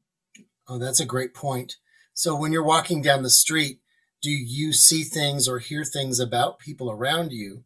Oh, 0.67 0.77
that's 0.77 0.99
a 0.99 1.05
great 1.05 1.33
point. 1.33 1.77
So 2.13 2.35
when 2.35 2.51
you're 2.51 2.63
walking 2.63 3.01
down 3.01 3.23
the 3.23 3.29
street, 3.29 3.79
do 4.21 4.29
you 4.29 4.71
see 4.71 5.03
things 5.03 5.47
or 5.47 5.59
hear 5.59 5.83
things 5.83 6.19
about 6.19 6.59
people 6.59 6.91
around 6.91 7.31
you 7.31 7.63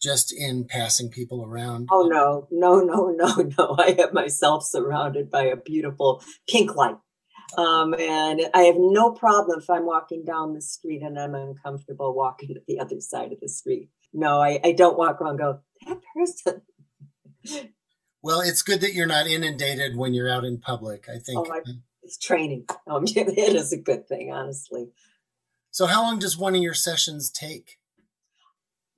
just 0.00 0.32
in 0.32 0.64
passing 0.64 1.10
people 1.10 1.44
around? 1.44 1.88
Oh, 1.92 2.08
no, 2.08 2.48
no, 2.50 2.80
no, 2.80 3.08
no, 3.16 3.50
no. 3.58 3.76
I 3.78 3.94
have 3.98 4.12
myself 4.12 4.64
surrounded 4.64 5.30
by 5.30 5.44
a 5.44 5.56
beautiful 5.56 6.22
pink 6.48 6.74
light. 6.74 6.96
Um, 7.56 7.94
and 7.94 8.40
I 8.54 8.62
have 8.62 8.76
no 8.78 9.12
problem 9.12 9.60
if 9.60 9.68
I'm 9.68 9.84
walking 9.84 10.24
down 10.24 10.54
the 10.54 10.62
street 10.62 11.02
and 11.02 11.18
I'm 11.18 11.34
uncomfortable 11.34 12.14
walking 12.14 12.54
to 12.54 12.60
the 12.66 12.80
other 12.80 13.00
side 13.00 13.32
of 13.32 13.40
the 13.40 13.48
street. 13.48 13.90
No, 14.12 14.40
I, 14.40 14.58
I 14.64 14.72
don't 14.72 14.98
walk 14.98 15.20
around 15.20 15.36
go, 15.36 15.60
that 15.86 16.00
person. 16.14 16.62
Well, 18.22 18.40
it's 18.40 18.62
good 18.62 18.80
that 18.82 18.94
you're 18.94 19.06
not 19.06 19.26
inundated 19.26 19.96
when 19.96 20.14
you're 20.14 20.30
out 20.30 20.44
in 20.44 20.58
public, 20.58 21.08
I 21.08 21.18
think. 21.18 21.38
Oh, 21.38 21.52
I, 21.52 21.60
it's 22.02 22.18
training. 22.18 22.66
Um, 22.86 23.04
it 23.06 23.54
is 23.54 23.72
a 23.72 23.78
good 23.78 24.08
thing, 24.08 24.32
honestly. 24.32 24.88
So, 25.70 25.86
how 25.86 26.02
long 26.02 26.18
does 26.18 26.36
one 26.36 26.54
of 26.54 26.60
your 26.60 26.74
sessions 26.74 27.30
take? 27.30 27.78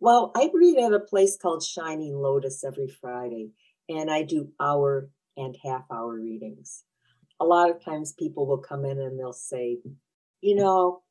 Well, 0.00 0.32
I 0.34 0.50
read 0.52 0.78
at 0.78 0.92
a 0.92 1.00
place 1.00 1.36
called 1.40 1.62
Shining 1.62 2.16
Lotus 2.16 2.64
every 2.64 2.88
Friday, 2.88 3.50
and 3.88 4.10
I 4.10 4.22
do 4.22 4.52
hour 4.60 5.10
and 5.36 5.56
half 5.64 5.84
hour 5.92 6.14
readings. 6.14 6.84
A 7.40 7.44
lot 7.44 7.70
of 7.70 7.84
times 7.84 8.12
people 8.12 8.46
will 8.46 8.58
come 8.58 8.84
in 8.84 8.98
and 8.98 9.18
they'll 9.18 9.32
say, 9.32 9.78
you 10.40 10.54
know, 10.56 11.02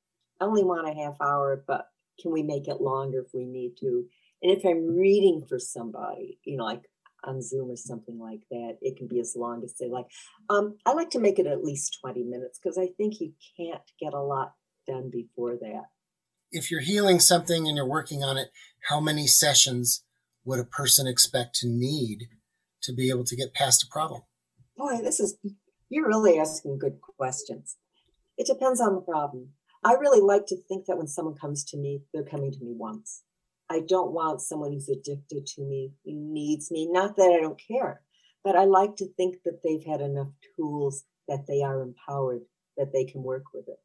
I 0.41 0.45
only 0.45 0.63
want 0.63 0.89
a 0.89 0.93
half 0.93 1.15
hour, 1.21 1.63
but 1.65 1.87
can 2.19 2.31
we 2.31 2.43
make 2.43 2.67
it 2.67 2.81
longer 2.81 3.23
if 3.25 3.33
we 3.33 3.45
need 3.45 3.77
to? 3.79 4.05
And 4.43 4.51
if 4.51 4.65
I'm 4.65 4.97
reading 4.97 5.45
for 5.47 5.57
somebody, 5.57 6.37
you 6.43 6.57
know, 6.57 6.65
like 6.65 6.83
on 7.23 7.41
Zoom 7.41 7.71
or 7.71 7.77
something 7.77 8.19
like 8.19 8.41
that, 8.51 8.77
it 8.81 8.97
can 8.97 9.07
be 9.07 9.21
as 9.21 9.35
long 9.37 9.63
as 9.63 9.73
they 9.79 9.87
like. 9.87 10.05
Um, 10.49 10.77
I 10.85 10.91
like 10.91 11.09
to 11.11 11.19
make 11.19 11.39
it 11.39 11.47
at 11.47 11.63
least 11.63 11.97
20 12.01 12.23
minutes 12.23 12.59
because 12.61 12.77
I 12.77 12.87
think 12.97 13.21
you 13.21 13.31
can't 13.57 13.81
get 13.99 14.13
a 14.13 14.21
lot 14.21 14.53
done 14.85 15.09
before 15.09 15.55
that. 15.55 15.85
If 16.51 16.69
you're 16.69 16.81
healing 16.81 17.19
something 17.19 17.67
and 17.67 17.77
you're 17.77 17.87
working 17.87 18.21
on 18.21 18.37
it, 18.37 18.49
how 18.89 18.99
many 18.99 19.27
sessions 19.27 20.03
would 20.43 20.59
a 20.59 20.65
person 20.65 21.07
expect 21.07 21.55
to 21.55 21.67
need 21.67 22.27
to 22.81 22.93
be 22.93 23.09
able 23.09 23.23
to 23.23 23.35
get 23.37 23.53
past 23.53 23.81
a 23.81 23.87
problem? 23.87 24.23
Boy, 24.75 24.99
this 25.01 25.21
is, 25.21 25.37
you're 25.89 26.07
really 26.07 26.37
asking 26.37 26.79
good 26.79 26.99
questions. 27.17 27.77
It 28.37 28.47
depends 28.47 28.81
on 28.81 28.95
the 28.95 29.01
problem. 29.01 29.51
I 29.85 29.93
really 29.93 30.21
like 30.21 30.47
to 30.47 30.57
think 30.67 30.85
that 30.87 30.97
when 30.97 31.07
someone 31.07 31.35
comes 31.35 31.63
to 31.65 31.77
me, 31.77 32.01
they're 32.13 32.23
coming 32.23 32.51
to 32.51 32.59
me 32.59 32.73
once. 32.75 33.23
I 33.73 33.79
don't 33.79 34.11
want 34.11 34.41
someone 34.41 34.71
who's 34.71 34.89
addicted 34.89 35.47
to 35.47 35.61
me, 35.61 35.93
who 36.05 36.11
needs 36.13 36.69
me. 36.69 36.87
Not 36.91 37.15
that 37.15 37.35
I 37.35 37.41
don't 37.41 37.59
care, 37.59 38.01
but 38.43 38.55
I 38.55 38.65
like 38.65 38.95
to 38.97 39.07
think 39.17 39.37
that 39.45 39.61
they've 39.63 39.83
had 39.83 39.99
enough 39.99 40.29
tools 40.55 41.05
that 41.27 41.47
they 41.47 41.63
are 41.63 41.81
empowered, 41.81 42.41
that 42.77 42.93
they 42.93 43.03
can 43.03 43.23
work 43.23 43.45
with 43.53 43.67
it. 43.67 43.79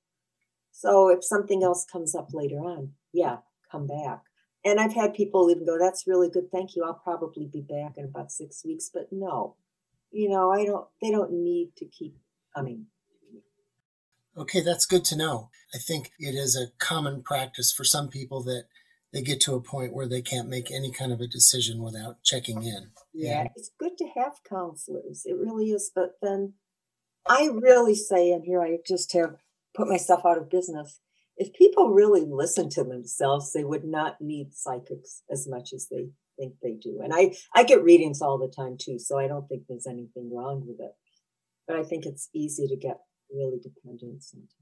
So 0.72 1.08
if 1.08 1.24
something 1.24 1.62
else 1.62 1.86
comes 1.90 2.14
up 2.14 2.28
later 2.34 2.58
on, 2.58 2.92
yeah, 3.12 3.38
come 3.72 3.86
back. 3.86 4.22
And 4.64 4.78
I've 4.78 4.94
had 4.94 5.14
people 5.14 5.50
even 5.50 5.64
go, 5.64 5.78
that's 5.78 6.06
really 6.06 6.28
good. 6.28 6.50
Thank 6.52 6.76
you. 6.76 6.84
I'll 6.84 6.94
probably 6.94 7.46
be 7.46 7.62
back 7.62 7.94
in 7.96 8.04
about 8.04 8.30
six 8.30 8.64
weeks. 8.64 8.90
But 8.92 9.08
no, 9.10 9.56
you 10.10 10.28
know, 10.28 10.52
I 10.52 10.66
don't, 10.66 10.86
they 11.00 11.10
don't 11.10 11.32
need 11.32 11.70
to 11.78 11.86
keep 11.86 12.16
coming. 12.54 12.86
Okay, 14.36 14.60
that's 14.60 14.86
good 14.86 15.04
to 15.06 15.16
know. 15.16 15.50
I 15.74 15.78
think 15.78 16.12
it 16.18 16.34
is 16.34 16.56
a 16.56 16.72
common 16.78 17.22
practice 17.22 17.72
for 17.72 17.84
some 17.84 18.08
people 18.08 18.42
that 18.44 18.66
they 19.12 19.22
get 19.22 19.40
to 19.42 19.54
a 19.54 19.60
point 19.60 19.94
where 19.94 20.08
they 20.08 20.22
can't 20.22 20.48
make 20.48 20.70
any 20.70 20.92
kind 20.92 21.12
of 21.12 21.20
a 21.20 21.26
decision 21.26 21.82
without 21.82 22.22
checking 22.22 22.62
in. 22.62 22.90
Yeah, 23.14 23.40
and 23.40 23.50
it's 23.56 23.70
good 23.78 23.96
to 23.98 24.08
have 24.16 24.40
counselors. 24.48 25.22
It 25.24 25.36
really 25.38 25.70
is. 25.70 25.90
But 25.94 26.12
then 26.20 26.54
I 27.26 27.50
really 27.52 27.94
say, 27.94 28.30
and 28.30 28.44
here 28.44 28.62
I 28.62 28.78
just 28.86 29.12
have 29.14 29.36
put 29.74 29.88
myself 29.88 30.26
out 30.26 30.38
of 30.38 30.50
business. 30.50 31.00
If 31.36 31.54
people 31.54 31.90
really 31.90 32.24
listen 32.28 32.68
to 32.70 32.84
themselves, 32.84 33.52
they 33.52 33.64
would 33.64 33.84
not 33.84 34.20
need 34.20 34.52
psychics 34.52 35.22
as 35.30 35.46
much 35.48 35.72
as 35.72 35.86
they 35.90 36.08
think 36.38 36.54
they 36.62 36.74
do. 36.74 37.00
And 37.02 37.12
I, 37.14 37.34
I 37.54 37.64
get 37.64 37.82
readings 37.82 38.20
all 38.20 38.38
the 38.38 38.52
time 38.54 38.76
too, 38.78 38.98
so 38.98 39.18
I 39.18 39.28
don't 39.28 39.46
think 39.48 39.62
there's 39.68 39.86
anything 39.86 40.30
wrong 40.32 40.64
with 40.66 40.80
it. 40.80 40.92
But 41.66 41.76
I 41.76 41.84
think 41.84 42.06
it's 42.06 42.28
easy 42.34 42.66
to 42.66 42.76
get 42.76 42.98
really 43.30 43.58
dependent 43.62 44.22
sometimes. 44.22 44.52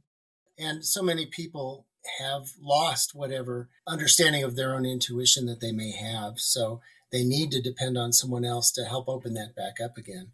And 0.58 0.84
so 0.84 1.02
many 1.02 1.26
people 1.26 1.86
have 2.18 2.48
lost 2.60 3.14
whatever 3.14 3.68
understanding 3.86 4.42
of 4.42 4.56
their 4.56 4.74
own 4.74 4.84
intuition 4.84 5.46
that 5.46 5.60
they 5.60 5.72
may 5.72 5.92
have. 5.92 6.38
So 6.38 6.80
they 7.12 7.24
need 7.24 7.50
to 7.52 7.62
depend 7.62 7.96
on 7.96 8.12
someone 8.12 8.44
else 8.44 8.72
to 8.72 8.84
help 8.84 9.08
open 9.08 9.34
that 9.34 9.54
back 9.56 9.80
up 9.82 9.96
again 9.96 10.32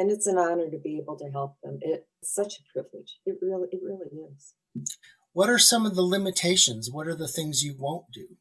and 0.00 0.10
it's 0.10 0.26
an 0.26 0.38
honor 0.38 0.70
to 0.70 0.78
be 0.78 0.96
able 0.96 1.16
to 1.18 1.30
help 1.30 1.56
them. 1.62 1.78
It's 1.82 2.06
such 2.22 2.54
a 2.54 2.72
privilege. 2.72 3.18
It 3.26 3.36
really, 3.42 3.68
it 3.70 3.80
really 3.82 4.24
is. 4.32 4.54
What 5.34 5.50
are 5.50 5.58
some 5.58 5.84
of 5.84 5.94
the 5.94 6.02
limitations? 6.02 6.90
What 6.90 7.06
are 7.06 7.14
the 7.14 7.28
things 7.28 7.62
you 7.62 7.76
won't 7.78 8.06
do? 8.10 8.36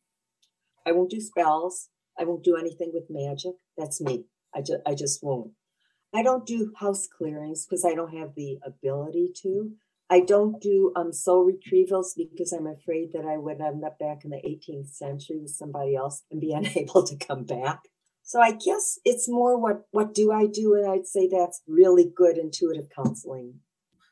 I 0.88 0.94
won't 0.94 1.12
do 1.12 1.20
spells. 1.20 1.90
I 2.18 2.24
won't 2.24 2.46
do 2.46 2.56
anything 2.56 2.92
with 2.94 3.08
magic. 3.10 3.56
That's 3.78 4.00
me. 4.00 4.24
I 4.56 4.62
just, 4.62 4.80
I 4.88 4.96
just 4.96 5.22
won't. 5.22 5.52
I 6.16 6.24
don't 6.24 6.46
do 6.46 6.72
house 6.80 7.08
clearings 7.08 7.66
because 7.66 7.84
I 7.84 7.94
don't 7.94 8.16
have 8.16 8.36
the 8.36 8.60
ability 8.66 9.32
to. 9.44 9.74
I 10.10 10.22
don't 10.22 10.60
do 10.60 10.92
um, 10.96 11.14
soul 11.14 11.50
retrievals 11.50 12.08
because 12.18 12.52
I'm 12.52 12.66
afraid 12.66 13.14
that 13.14 13.26
I 13.26 13.38
would 13.38 13.62
end 13.62 13.84
up 13.84 14.00
back 14.00 14.26
in 14.26 14.32
the 14.32 14.38
18th 14.38 14.90
century 14.90 15.40
with 15.40 15.52
somebody 15.52 15.96
else 15.96 16.24
and 16.32 16.42
be 16.42 16.52
unable 16.54 17.04
to 17.04 17.16
come 17.16 17.44
back. 17.44 17.82
So 18.24 18.40
I 18.40 18.52
guess 18.52 19.00
it's 19.06 19.28
more 19.28 19.60
what 19.60 19.88
what 19.92 20.14
do 20.14 20.32
I 20.32 20.46
do, 20.46 20.76
and 20.76 20.88
I'd 20.88 21.08
say 21.08 21.28
that's 21.28 21.64
really 21.68 22.12
good 22.16 22.38
intuitive 22.38 22.88
counseling. 22.96 23.56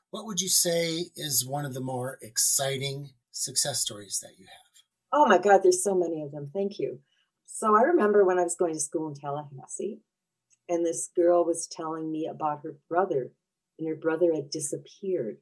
What 0.10 0.25
would 0.25 0.42
you 0.42 0.50
say 0.50 1.06
is 1.16 1.46
one 1.46 1.66
of 1.66 1.74
the 1.75 1.82
more 1.82 2.18
exciting 2.22 3.12
success 3.32 3.82
stories 3.82 4.20
that 4.24 4.39
you 4.39 4.46
have? 4.46 4.68
Oh 5.13 5.27
my 5.27 5.38
God, 5.38 5.62
there's 5.62 5.84
so 5.84 5.94
many 5.94 6.24
of 6.24 6.32
them. 6.32 6.50
Thank 6.51 6.80
you. 6.80 7.00
So 7.46 7.75
I 7.75 7.82
remember 7.82 8.25
when 8.25 8.39
I 8.39 8.44
was 8.44 8.56
going 8.56 8.74
to 8.74 8.80
school 8.80 9.08
in 9.08 9.13
Tallahassee, 9.13 10.00
and 10.68 10.86
this 10.86 11.10
girl 11.16 11.46
was 11.46 11.68
telling 11.68 12.12
me 12.12 12.27
about 12.27 12.62
her 12.63 12.75
brother, 12.89 13.32
and 13.77 13.88
her 13.88 13.96
brother 13.96 14.34
had 14.34 14.50
disappeared. 14.50 15.38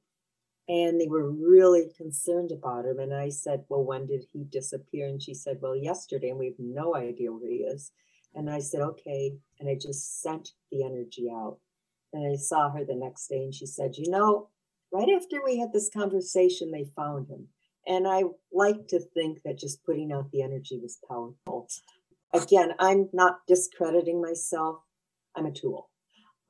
And 0.67 0.99
they 0.99 1.07
were 1.07 1.29
really 1.29 1.91
concerned 1.95 2.51
about 2.51 2.85
him. 2.85 2.99
And 2.99 3.13
I 3.13 3.29
said, 3.29 3.65
Well, 3.69 3.83
when 3.83 4.07
did 4.07 4.25
he 4.33 4.45
disappear? 4.45 5.07
And 5.07 5.21
she 5.21 5.33
said, 5.33 5.57
Well, 5.61 5.75
yesterday, 5.75 6.29
and 6.29 6.39
we 6.39 6.47
have 6.47 6.55
no 6.59 6.95
idea 6.95 7.31
where 7.31 7.49
he 7.49 7.57
is. 7.57 7.91
And 8.35 8.49
I 8.49 8.59
said, 8.59 8.81
okay. 8.81 9.33
And 9.59 9.69
I 9.69 9.75
just 9.75 10.21
sent 10.21 10.49
the 10.71 10.83
energy 10.83 11.29
out. 11.33 11.57
And 12.13 12.31
I 12.31 12.35
saw 12.35 12.69
her 12.69 12.83
the 12.85 12.95
next 12.95 13.27
day 13.27 13.37
and 13.37 13.53
she 13.53 13.65
said, 13.65 13.95
you 13.97 14.11
know, 14.11 14.49
right 14.91 15.07
after 15.09 15.43
we 15.43 15.57
had 15.57 15.73
this 15.73 15.89
conversation, 15.89 16.71
they 16.71 16.85
found 16.95 17.29
him. 17.29 17.47
And 17.87 18.07
I 18.07 18.23
like 18.51 18.87
to 18.89 18.99
think 18.99 19.39
that 19.43 19.59
just 19.59 19.83
putting 19.85 20.11
out 20.11 20.31
the 20.31 20.41
energy 20.41 20.79
was 20.81 20.99
powerful. 21.07 21.67
Again, 22.33 22.71
I'm 22.79 23.09
not 23.13 23.39
discrediting 23.47 24.21
myself, 24.21 24.77
I'm 25.35 25.45
a 25.45 25.51
tool. 25.51 25.89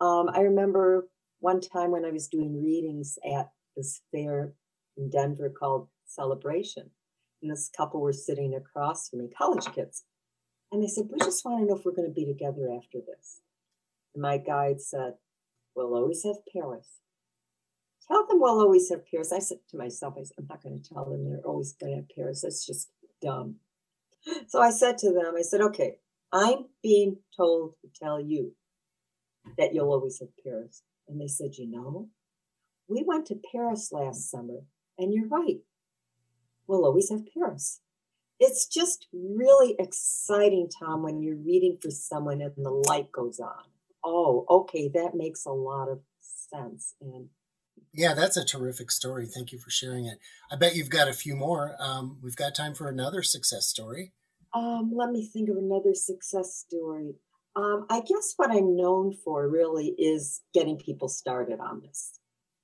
Um, 0.02 0.30
I 0.34 0.42
remember 0.42 1.08
one 1.40 1.62
time 1.62 1.92
when 1.92 2.06
I 2.06 2.12
was 2.12 2.28
doing 2.28 2.62
readings 2.64 3.18
at 3.26 3.50
this 3.76 4.02
fair 4.12 4.54
in 4.98 5.10
Denver 5.10 5.50
called 5.50 5.90
Celebration. 6.06 6.92
And 7.42 7.52
this 7.52 7.70
couple 7.76 8.02
were 8.02 8.14
sitting 8.14 8.56
across 8.56 9.10
from 9.10 9.20
me, 9.20 9.30
college 9.38 9.66
kids. 9.74 10.04
And 10.72 10.82
they 10.82 10.88
said, 10.88 11.10
We 11.12 11.20
just 11.20 11.46
want 11.46 11.60
to 11.60 11.66
know 11.66 11.78
if 11.78 11.86
we're 11.86 11.92
going 11.92 12.10
to 12.10 12.14
be 12.14 12.26
together 12.26 12.70
after 12.76 13.00
this. 13.00 13.42
And 14.14 14.22
my 14.22 14.38
guide 14.38 14.82
said, 14.82 15.14
We'll 15.76 15.94
always 15.94 16.24
have 16.24 16.38
Paris. 16.52 17.00
Tell 18.08 18.26
them 18.28 18.40
we'll 18.40 18.60
always 18.60 18.90
have 18.90 19.10
Paris. 19.10 19.34
I 19.34 19.40
said 19.40 19.58
to 19.70 19.78
myself, 19.78 20.14
I 20.18 20.24
said, 20.24 20.36
I'm 20.38 20.48
not 20.48 20.62
going 20.62 20.80
to 20.80 20.90
tell 20.94 21.06
them 21.06 21.26
they're 21.26 21.42
always 21.44 21.74
going 21.74 21.92
to 21.92 21.98
have 21.98 22.10
Paris. 22.16 22.42
That's 22.42 22.66
just 22.66 22.90
dumb. 23.22 23.56
So 24.48 24.62
I 24.62 24.70
said 24.70 24.98
to 25.00 25.12
them, 25.12 25.34
I 25.38 25.42
said, 25.42 25.62
okay, 25.62 25.98
I'm 26.32 26.66
being 26.84 27.18
told 27.36 27.76
to 27.82 27.90
tell 28.00 28.20
you 28.20 28.54
that 29.58 29.74
you'll 29.74 29.92
always 29.92 30.20
have 30.20 30.30
Paris. 30.44 30.84
And 31.08 31.20
they 31.20 31.28
said, 31.28 31.56
you 31.58 31.70
know, 31.70 32.10
we 32.88 33.04
went 33.06 33.26
to 33.28 33.40
Paris 33.52 33.92
last 33.92 34.30
summer, 34.30 34.60
and 34.98 35.14
you're 35.14 35.28
right. 35.28 35.60
We'll 36.68 36.86
always 36.86 37.10
have 37.10 37.24
Paris 37.38 37.82
it's 38.38 38.68
just 38.68 39.08
really 39.14 39.78
exciting, 39.80 40.68
Tom, 40.68 41.04
when 41.04 41.22
you're 41.22 41.38
reading 41.38 41.78
for 41.82 41.90
someone 41.90 42.42
and 42.42 42.52
the 42.58 42.70
light 42.70 43.10
goes 43.10 43.40
on 43.40 43.64
oh, 44.06 44.46
okay, 44.50 44.90
that 44.94 45.16
makes 45.16 45.46
a 45.46 45.52
lot 45.52 45.90
of 45.90 46.00
sense. 46.22 46.94
And 47.02 47.30
yeah, 47.94 48.14
that's 48.14 48.38
a 48.38 48.46
terrific 48.46 48.92
story. 48.92 49.26
Thank 49.26 49.52
you 49.52 49.60
for 49.60 49.72
sharing 49.72 50.06
it. 50.06 50.20
I 50.52 50.56
bet 50.56 50.76
you've 50.76 50.90
got 50.90 51.08
a 51.08 51.14
few 51.14 51.36
more. 51.36 51.76
Um, 51.80 52.20
we've 52.22 52.36
got 52.36 52.56
time 52.56 52.76
for 52.76 52.88
another 52.88 53.24
success 53.24 53.68
story. 53.68 54.14
Um, 54.54 54.94
let 54.96 55.12
me 55.12 55.28
think 55.28 55.50
of 55.50 55.58
another 55.58 55.94
success 55.94 56.56
story. 56.56 57.16
Um, 57.56 57.86
I 57.90 58.02
guess 58.02 58.34
what 58.38 58.52
I'm 58.52 58.78
known 58.78 59.14
for 59.24 59.50
really 59.50 59.96
is 59.98 60.42
getting 60.54 60.78
people 60.78 61.08
started 61.08 61.60
on 61.60 61.82
this. 61.82 62.20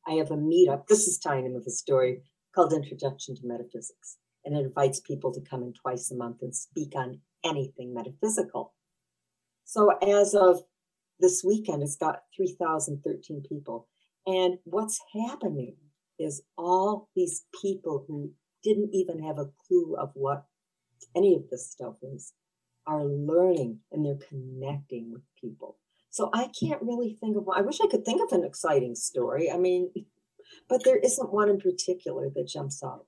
I 0.07 0.13
have 0.13 0.31
a 0.31 0.35
meetup. 0.35 0.87
This 0.87 1.07
is 1.07 1.19
tying 1.19 1.45
in 1.45 1.53
with 1.53 1.67
a 1.67 1.71
story 1.71 2.21
called 2.55 2.73
Introduction 2.73 3.35
to 3.35 3.41
Metaphysics, 3.45 4.17
and 4.43 4.55
it 4.55 4.65
invites 4.65 4.99
people 4.99 5.31
to 5.33 5.41
come 5.41 5.63
in 5.63 5.73
twice 5.73 6.11
a 6.11 6.15
month 6.15 6.37
and 6.41 6.55
speak 6.55 6.93
on 6.95 7.19
anything 7.43 7.93
metaphysical. 7.93 8.73
So 9.65 9.91
as 10.01 10.33
of 10.33 10.61
this 11.19 11.43
weekend, 11.45 11.83
it's 11.83 11.95
got 11.95 12.23
3,013 12.35 13.43
people. 13.47 13.87
And 14.25 14.57
what's 14.65 14.99
happening 15.13 15.75
is 16.19 16.43
all 16.57 17.09
these 17.15 17.45
people 17.61 18.03
who 18.07 18.31
didn't 18.63 18.89
even 18.93 19.23
have 19.23 19.37
a 19.37 19.49
clue 19.67 19.95
of 19.97 20.11
what 20.13 20.45
any 21.15 21.35
of 21.35 21.49
this 21.49 21.71
stuff 21.71 21.95
is 22.01 22.33
are 22.85 23.05
learning 23.05 23.79
and 23.91 24.05
they're 24.05 24.27
connecting 24.27 25.11
with 25.11 25.21
people. 25.39 25.77
So 26.11 26.29
I 26.33 26.49
can't 26.59 26.81
really 26.81 27.17
think 27.19 27.37
of 27.37 27.45
one. 27.45 27.57
I 27.57 27.61
wish 27.61 27.79
I 27.81 27.87
could 27.87 28.05
think 28.05 28.21
of 28.21 28.37
an 28.37 28.45
exciting 28.45 28.95
story. 28.95 29.49
I 29.49 29.57
mean, 29.57 29.91
but 30.69 30.83
there 30.83 30.97
isn't 30.97 31.33
one 31.33 31.49
in 31.49 31.59
particular 31.59 32.29
that 32.35 32.47
jumps 32.47 32.83
out. 32.83 33.05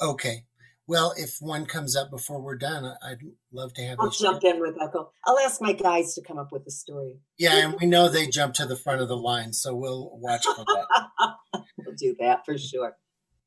Okay. 0.00 0.46
Well, 0.86 1.14
if 1.16 1.38
one 1.40 1.66
comes 1.66 1.96
up 1.96 2.10
before 2.10 2.40
we're 2.40 2.56
done, 2.56 2.84
I'd 3.02 3.18
love 3.52 3.72
to 3.74 3.82
have. 3.82 3.98
I'll 3.98 4.10
jump 4.10 4.42
share. 4.42 4.54
in 4.54 4.60
with 4.60 4.76
Echo. 4.80 5.10
I'll 5.24 5.38
ask 5.38 5.60
my 5.60 5.72
guys 5.72 6.14
to 6.14 6.22
come 6.22 6.38
up 6.38 6.52
with 6.52 6.66
a 6.66 6.70
story. 6.70 7.20
Yeah, 7.38 7.56
and 7.56 7.74
we 7.80 7.86
know 7.86 8.08
they 8.08 8.26
jump 8.26 8.54
to 8.54 8.66
the 8.66 8.76
front 8.76 9.00
of 9.00 9.08
the 9.08 9.16
line, 9.16 9.52
so 9.54 9.74
we'll 9.74 10.10
watch 10.18 10.44
for 10.44 10.64
that. 10.64 11.62
we'll 11.78 11.96
do 11.96 12.14
that 12.20 12.44
for 12.44 12.58
sure. 12.58 12.96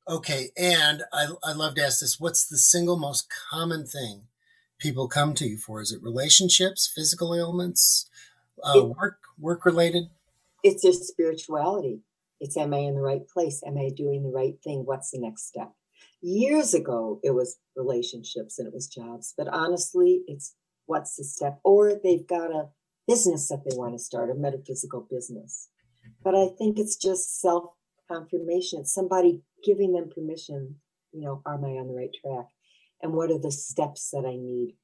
Okay, 0.09 0.49
and 0.57 1.03
I 1.13 1.27
I 1.43 1.53
love 1.53 1.75
to 1.75 1.85
ask 1.85 1.99
this: 1.99 2.19
What's 2.19 2.47
the 2.47 2.57
single 2.57 2.97
most 2.97 3.27
common 3.51 3.85
thing 3.85 4.23
people 4.79 5.07
come 5.07 5.35
to 5.35 5.45
you 5.45 5.57
for? 5.57 5.79
Is 5.79 5.91
it 5.91 6.01
relationships, 6.01 6.91
physical 6.93 7.35
ailments, 7.35 8.09
uh, 8.63 8.73
it, 8.75 8.85
work 8.97 9.19
work 9.39 9.65
related? 9.65 10.09
It's 10.63 10.81
just 10.81 11.05
spirituality. 11.05 12.01
It's 12.39 12.57
am 12.57 12.73
I 12.73 12.79
in 12.79 12.95
the 12.95 13.01
right 13.01 13.27
place? 13.27 13.63
Am 13.65 13.77
I 13.77 13.89
doing 13.89 14.23
the 14.23 14.29
right 14.29 14.55
thing? 14.63 14.83
What's 14.85 15.11
the 15.11 15.19
next 15.19 15.47
step? 15.47 15.71
Years 16.21 16.73
ago, 16.73 17.19
it 17.23 17.31
was 17.31 17.57
relationships 17.75 18.59
and 18.59 18.67
it 18.67 18.73
was 18.73 18.87
jobs, 18.87 19.33
but 19.37 19.47
honestly, 19.47 20.23
it's 20.27 20.55
what's 20.85 21.15
the 21.15 21.23
step? 21.23 21.59
Or 21.63 21.93
they've 22.03 22.27
got 22.27 22.51
a 22.51 22.69
business 23.07 23.47
that 23.49 23.63
they 23.63 23.75
want 23.75 23.93
to 23.93 23.99
start, 23.99 24.29
a 24.29 24.35
metaphysical 24.35 25.07
business. 25.09 25.69
But 26.23 26.35
I 26.35 26.47
think 26.57 26.77
it's 26.77 26.95
just 26.95 27.39
self 27.39 27.71
confirmation. 28.07 28.79
It's 28.79 28.93
somebody 28.93 29.41
giving 29.63 29.93
them 29.93 30.09
permission, 30.09 30.75
you 31.11 31.21
know, 31.21 31.41
am 31.47 31.63
I 31.63 31.69
on 31.77 31.87
the 31.87 31.93
right 31.93 32.15
track? 32.21 32.47
And 33.01 33.13
what 33.13 33.31
are 33.31 33.39
the 33.39 33.51
steps 33.51 34.09
that 34.11 34.25
I 34.25 34.35
need? 34.35 34.75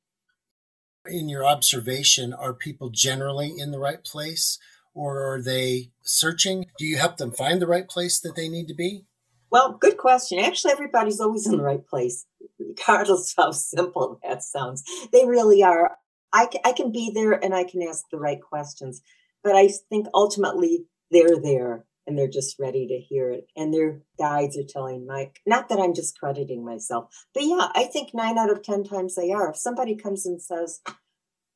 In 1.05 1.27
your 1.27 1.45
observation, 1.45 2.33
are 2.33 2.53
people 2.53 2.89
generally 2.89 3.53
in 3.57 3.71
the 3.71 3.79
right 3.79 4.03
place 4.03 4.57
or 4.93 5.33
are 5.33 5.41
they 5.41 5.91
searching? 6.01 6.67
Do 6.77 6.85
you 6.85 6.97
help 6.97 7.17
them 7.17 7.31
find 7.31 7.61
the 7.61 7.67
right 7.67 7.87
place 7.87 8.19
that 8.21 8.35
they 8.35 8.47
need 8.47 8.67
to 8.67 8.73
be? 8.73 9.05
Well, 9.49 9.77
good 9.79 9.97
question. 9.97 10.39
Actually, 10.39 10.73
everybody's 10.73 11.19
always 11.19 11.45
in 11.45 11.57
the 11.57 11.63
right 11.63 11.85
place, 11.85 12.25
regardless 12.57 13.33
of 13.37 13.43
how 13.45 13.51
simple 13.51 14.19
that 14.23 14.43
sounds. 14.43 14.83
They 15.11 15.25
really 15.25 15.61
are. 15.61 15.97
I, 16.31 16.49
I 16.65 16.71
can 16.71 16.91
be 16.91 17.11
there 17.13 17.33
and 17.33 17.53
I 17.53 17.63
can 17.63 17.83
ask 17.83 18.05
the 18.09 18.17
right 18.17 18.41
questions, 18.41 19.01
but 19.43 19.55
I 19.55 19.69
think 19.89 20.07
ultimately 20.13 20.85
they're 21.11 21.39
there 21.39 21.85
and 22.05 22.17
they're 22.17 22.27
just 22.27 22.59
ready 22.59 22.87
to 22.87 22.97
hear 22.97 23.31
it. 23.31 23.47
And 23.55 23.73
their 23.73 24.01
guides 24.17 24.57
are 24.57 24.67
telling 24.67 25.05
Mike, 25.05 25.39
not 25.45 25.69
that 25.69 25.79
I'm 25.79 25.93
just 25.93 26.19
crediting 26.19 26.65
myself, 26.65 27.13
but 27.33 27.43
yeah, 27.43 27.69
I 27.73 27.85
think 27.85 28.13
nine 28.13 28.37
out 28.37 28.51
of 28.51 28.63
10 28.63 28.83
times 28.83 29.15
they 29.15 29.31
are. 29.31 29.49
If 29.49 29.57
somebody 29.57 29.95
comes 29.95 30.25
and 30.25 30.41
says, 30.41 30.81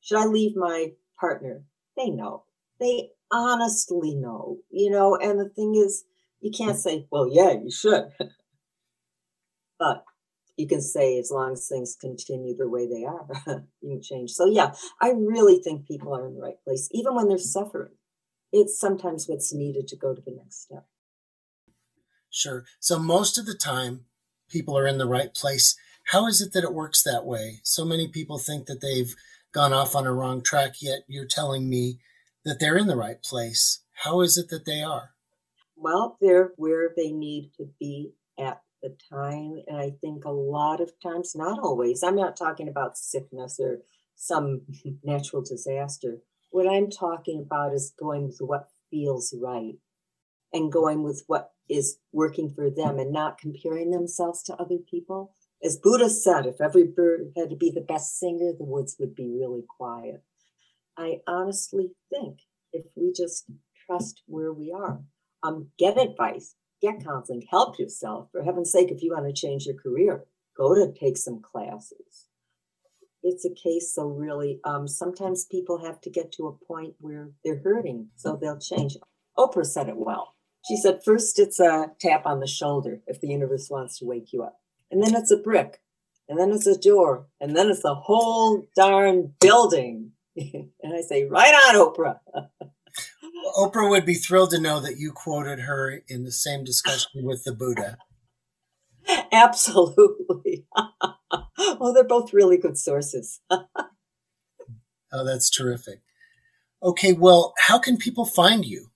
Should 0.01 0.19
I 0.19 0.25
leave 0.25 0.55
my 0.55 0.93
partner? 1.19 1.63
They 1.95 2.09
know. 2.09 2.43
They 2.79 3.09
honestly 3.31 4.15
know, 4.15 4.59
you 4.69 4.89
know, 4.89 5.15
and 5.15 5.39
the 5.39 5.49
thing 5.49 5.75
is, 5.75 6.05
you 6.39 6.51
can't 6.51 6.77
say, 6.77 7.07
well, 7.11 7.27
yeah, 7.29 7.51
you 7.51 7.71
should. 7.71 8.05
but 9.79 10.03
you 10.55 10.67
can 10.67 10.81
say, 10.81 11.19
as 11.19 11.31
long 11.31 11.53
as 11.53 11.67
things 11.67 11.97
continue 11.99 12.55
the 12.55 12.69
way 12.69 12.87
they 12.87 13.05
are, 13.05 13.27
you 13.81 13.89
can 13.89 14.01
change. 14.01 14.31
So, 14.31 14.45
yeah, 14.45 14.73
I 15.01 15.11
really 15.11 15.59
think 15.59 15.87
people 15.87 16.15
are 16.15 16.27
in 16.27 16.35
the 16.35 16.41
right 16.41 16.61
place, 16.63 16.89
even 16.91 17.15
when 17.15 17.27
they're 17.27 17.37
suffering. 17.37 17.93
It's 18.51 18.79
sometimes 18.79 19.27
what's 19.27 19.53
needed 19.53 19.87
to 19.89 19.95
go 19.95 20.13
to 20.13 20.21
the 20.21 20.31
next 20.31 20.63
step. 20.63 20.85
Sure. 22.29 22.65
So, 22.79 22.99
most 22.99 23.37
of 23.37 23.45
the 23.45 23.55
time, 23.55 24.05
people 24.49 24.77
are 24.77 24.87
in 24.87 24.97
the 24.97 25.07
right 25.07 25.33
place. 25.33 25.75
How 26.07 26.27
is 26.27 26.41
it 26.41 26.53
that 26.53 26.63
it 26.63 26.73
works 26.73 27.03
that 27.03 27.25
way? 27.25 27.59
So 27.63 27.83
many 27.83 28.07
people 28.07 28.37
think 28.37 28.67
that 28.67 28.81
they've 28.81 29.13
gone 29.51 29.73
off 29.73 29.95
on 29.95 30.05
a 30.05 30.13
wrong 30.13 30.41
track, 30.41 30.75
yet 30.81 30.99
you're 31.07 31.25
telling 31.25 31.69
me 31.69 31.99
that 32.45 32.59
they're 32.59 32.77
in 32.77 32.87
the 32.87 32.95
right 32.95 33.21
place. 33.21 33.83
How 34.03 34.21
is 34.21 34.37
it 34.37 34.49
that 34.49 34.65
they 34.65 34.81
are? 34.81 35.15
well, 35.77 36.17
they're 36.19 36.51
where 36.57 36.91
they 36.95 37.11
need 37.11 37.51
to 37.57 37.69
be 37.79 38.11
at 38.39 38.61
the 38.81 38.95
time. 39.09 39.61
And 39.67 39.77
I 39.77 39.91
think 40.01 40.25
a 40.25 40.31
lot 40.31 40.81
of 40.81 40.91
times, 41.01 41.35
not 41.35 41.59
always, 41.59 42.03
I'm 42.03 42.15
not 42.15 42.35
talking 42.35 42.67
about 42.67 42.97
sickness 42.97 43.59
or 43.59 43.81
some 44.15 44.61
natural 45.03 45.43
disaster. 45.43 46.17
What 46.49 46.67
I'm 46.67 46.89
talking 46.89 47.43
about 47.45 47.73
is 47.73 47.93
going 47.99 48.27
with 48.27 48.39
what 48.39 48.69
feels 48.89 49.33
right 49.39 49.75
and 50.53 50.71
going 50.71 51.03
with 51.03 51.23
what 51.27 51.51
is 51.69 51.99
working 52.11 52.53
for 52.53 52.69
them 52.69 52.99
and 52.99 53.11
not 53.11 53.37
comparing 53.37 53.91
themselves 53.91 54.41
to 54.43 54.55
other 54.55 54.77
people. 54.89 55.33
As 55.63 55.77
Buddha 55.77 56.09
said, 56.09 56.45
if 56.45 56.61
every 56.61 56.85
bird 56.85 57.33
had 57.35 57.49
to 57.49 57.55
be 57.55 57.71
the 57.71 57.81
best 57.81 58.17
singer, 58.17 58.53
the 58.57 58.63
woods 58.63 58.95
would 58.99 59.15
be 59.15 59.29
really 59.29 59.63
quiet. 59.77 60.23
I 60.97 61.21
honestly 61.27 61.91
think 62.09 62.39
if 62.71 62.85
we 62.95 63.11
just 63.11 63.45
trust 63.85 64.21
where 64.27 64.53
we 64.53 64.71
are, 64.71 65.01
um, 65.43 65.69
get 65.77 65.99
advice, 65.99 66.55
get 66.81 67.03
counseling, 67.03 67.45
help 67.49 67.79
yourself. 67.79 68.29
For 68.31 68.43
heaven's 68.43 68.71
sake, 68.71 68.91
if 68.91 69.01
you 69.01 69.13
want 69.13 69.27
to 69.27 69.33
change 69.33 69.65
your 69.65 69.75
career, 69.75 70.25
go 70.55 70.73
to 70.75 70.93
take 70.93 71.17
some 71.17 71.41
classes. 71.41 72.26
It's 73.27 73.43
a 73.43 73.53
case, 73.53 73.93
so 73.93 74.07
really, 74.07 74.61
um, 74.63 74.87
sometimes 74.87 75.43
people 75.43 75.85
have 75.85 75.99
to 76.01 76.09
get 76.09 76.31
to 76.33 76.47
a 76.47 76.65
point 76.65 76.93
where 76.99 77.31
they're 77.43 77.59
hurting, 77.61 78.07
so 78.15 78.37
they'll 78.37 78.57
change. 78.57 78.95
Oprah 79.37 79.65
said 79.65 79.89
it 79.89 79.97
well. 79.97 80.35
She 80.65 80.77
said, 80.77 81.03
first 81.03 81.37
it's 81.37 81.59
a 81.59 81.91
tap 81.99 82.25
on 82.25 82.39
the 82.39 82.47
shoulder 82.47 83.01
if 83.05 83.19
the 83.19 83.27
universe 83.27 83.69
wants 83.69 83.99
to 83.99 84.05
wake 84.05 84.31
you 84.31 84.43
up, 84.43 84.61
and 84.89 85.03
then 85.03 85.13
it's 85.13 85.29
a 85.29 85.37
brick, 85.37 85.81
and 86.29 86.39
then 86.39 86.51
it's 86.51 86.67
a 86.67 86.77
door, 86.77 87.27
and 87.41 87.53
then 87.53 87.69
it's 87.69 87.83
a 87.83 87.95
whole 87.95 88.65
darn 88.77 89.33
building. 89.41 90.11
and 90.37 90.71
I 90.95 91.01
say, 91.01 91.25
right 91.25 91.53
on, 91.53 91.75
Oprah. 91.75 92.19
Oprah 93.57 93.89
would 93.89 94.05
be 94.05 94.13
thrilled 94.13 94.51
to 94.51 94.61
know 94.61 94.79
that 94.79 94.97
you 94.97 95.11
quoted 95.11 95.59
her 95.59 96.01
in 96.07 96.23
the 96.23 96.31
same 96.31 96.63
discussion 96.63 97.25
with 97.25 97.43
the 97.43 97.53
Buddha. 97.53 97.97
Absolutely. 99.31 100.65
Well, 101.67 101.77
oh, 101.81 101.93
they're 101.93 102.03
both 102.03 102.33
really 102.33 102.57
good 102.57 102.77
sources. 102.77 103.39
oh, 103.49 103.63
that's 105.11 105.49
terrific. 105.49 106.01
Okay, 106.81 107.13
well, 107.13 107.53
how 107.67 107.77
can 107.79 107.97
people 107.97 108.25
find 108.25 108.65
you? 108.65 108.91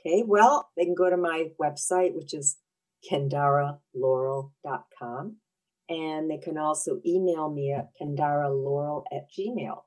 Okay, 0.00 0.22
well, 0.26 0.70
they 0.76 0.84
can 0.84 0.94
go 0.94 1.08
to 1.08 1.16
my 1.16 1.46
website, 1.60 2.14
which 2.14 2.34
is 2.34 2.58
kendaralaurel.com. 3.10 5.36
And 5.88 6.28
they 6.28 6.38
can 6.38 6.58
also 6.58 7.00
email 7.06 7.48
me 7.48 7.72
at 7.72 7.90
kendaralaurel 8.00 9.04
at 9.12 9.30
gmail. 9.30 9.82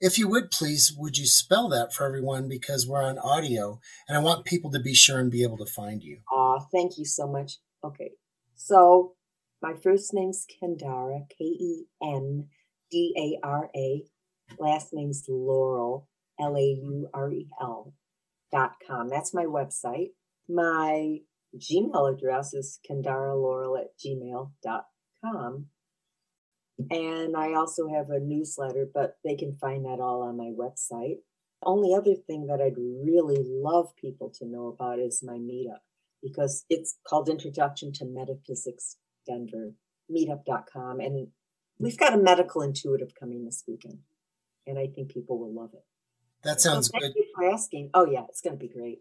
If 0.00 0.18
you 0.18 0.28
would 0.28 0.52
please, 0.52 0.94
would 0.96 1.18
you 1.18 1.26
spell 1.26 1.68
that 1.70 1.92
for 1.92 2.06
everyone 2.06 2.48
because 2.48 2.86
we're 2.86 3.02
on 3.02 3.18
audio 3.18 3.80
and 4.06 4.16
I 4.16 4.20
want 4.20 4.44
people 4.44 4.70
to 4.70 4.78
be 4.78 4.94
sure 4.94 5.18
and 5.18 5.32
be 5.32 5.42
able 5.42 5.58
to 5.58 5.66
find 5.66 6.04
you. 6.04 6.20
Aw, 6.30 6.60
thank 6.72 6.98
you 6.98 7.04
so 7.04 7.26
much. 7.26 7.58
Okay. 7.82 8.12
So 8.54 9.16
my 9.62 9.74
first 9.74 10.14
name's 10.14 10.46
Kendara, 10.46 11.28
K 11.30 11.44
E 11.44 11.84
N 12.02 12.48
D 12.90 13.14
A 13.16 13.46
R 13.46 13.70
A. 13.74 14.04
Last 14.58 14.88
name's 14.92 15.24
Laurel, 15.28 16.08
L 16.40 16.56
A 16.56 16.60
U 16.60 17.08
R 17.12 17.32
E 17.32 17.48
L 17.60 17.94
dot 18.52 18.72
com. 18.86 19.08
That's 19.08 19.34
my 19.34 19.44
website. 19.44 20.10
My 20.48 21.18
Gmail 21.56 22.14
address 22.14 22.54
is 22.54 22.78
kendaralaurel 22.88 23.80
at 23.80 23.98
gmail 23.98 24.52
dot 24.62 24.84
com. 25.24 25.66
And 26.90 27.36
I 27.36 27.54
also 27.54 27.88
have 27.88 28.10
a 28.10 28.20
newsletter, 28.20 28.88
but 28.92 29.16
they 29.24 29.34
can 29.34 29.56
find 29.60 29.84
that 29.84 30.00
all 30.00 30.22
on 30.22 30.36
my 30.36 30.52
website. 30.56 31.16
Only 31.62 31.92
other 31.92 32.14
thing 32.14 32.46
that 32.46 32.60
I'd 32.60 32.76
really 32.76 33.42
love 33.44 33.88
people 34.00 34.30
to 34.38 34.46
know 34.46 34.68
about 34.68 35.00
is 35.00 35.24
my 35.24 35.38
meetup 35.38 35.80
because 36.22 36.64
it's 36.70 36.98
called 37.06 37.28
Introduction 37.28 37.92
to 37.94 38.04
Metaphysics 38.04 38.96
Denver, 39.28 39.74
meetup.com. 40.10 41.00
And 41.00 41.28
we've 41.78 41.98
got 41.98 42.14
a 42.14 42.18
medical 42.18 42.62
intuitive 42.62 43.12
coming 43.18 43.44
this 43.44 43.64
weekend. 43.68 43.98
And 44.66 44.78
I 44.78 44.86
think 44.86 45.12
people 45.12 45.38
will 45.38 45.54
love 45.54 45.70
it. 45.74 45.84
That 46.44 46.60
sounds 46.60 46.88
thank 46.90 47.02
good. 47.02 47.12
you 47.16 47.26
for 47.34 47.50
asking. 47.50 47.90
Oh 47.94 48.06
yeah, 48.10 48.24
it's 48.28 48.40
going 48.40 48.58
to 48.58 48.60
be 48.60 48.72
great. 48.72 49.00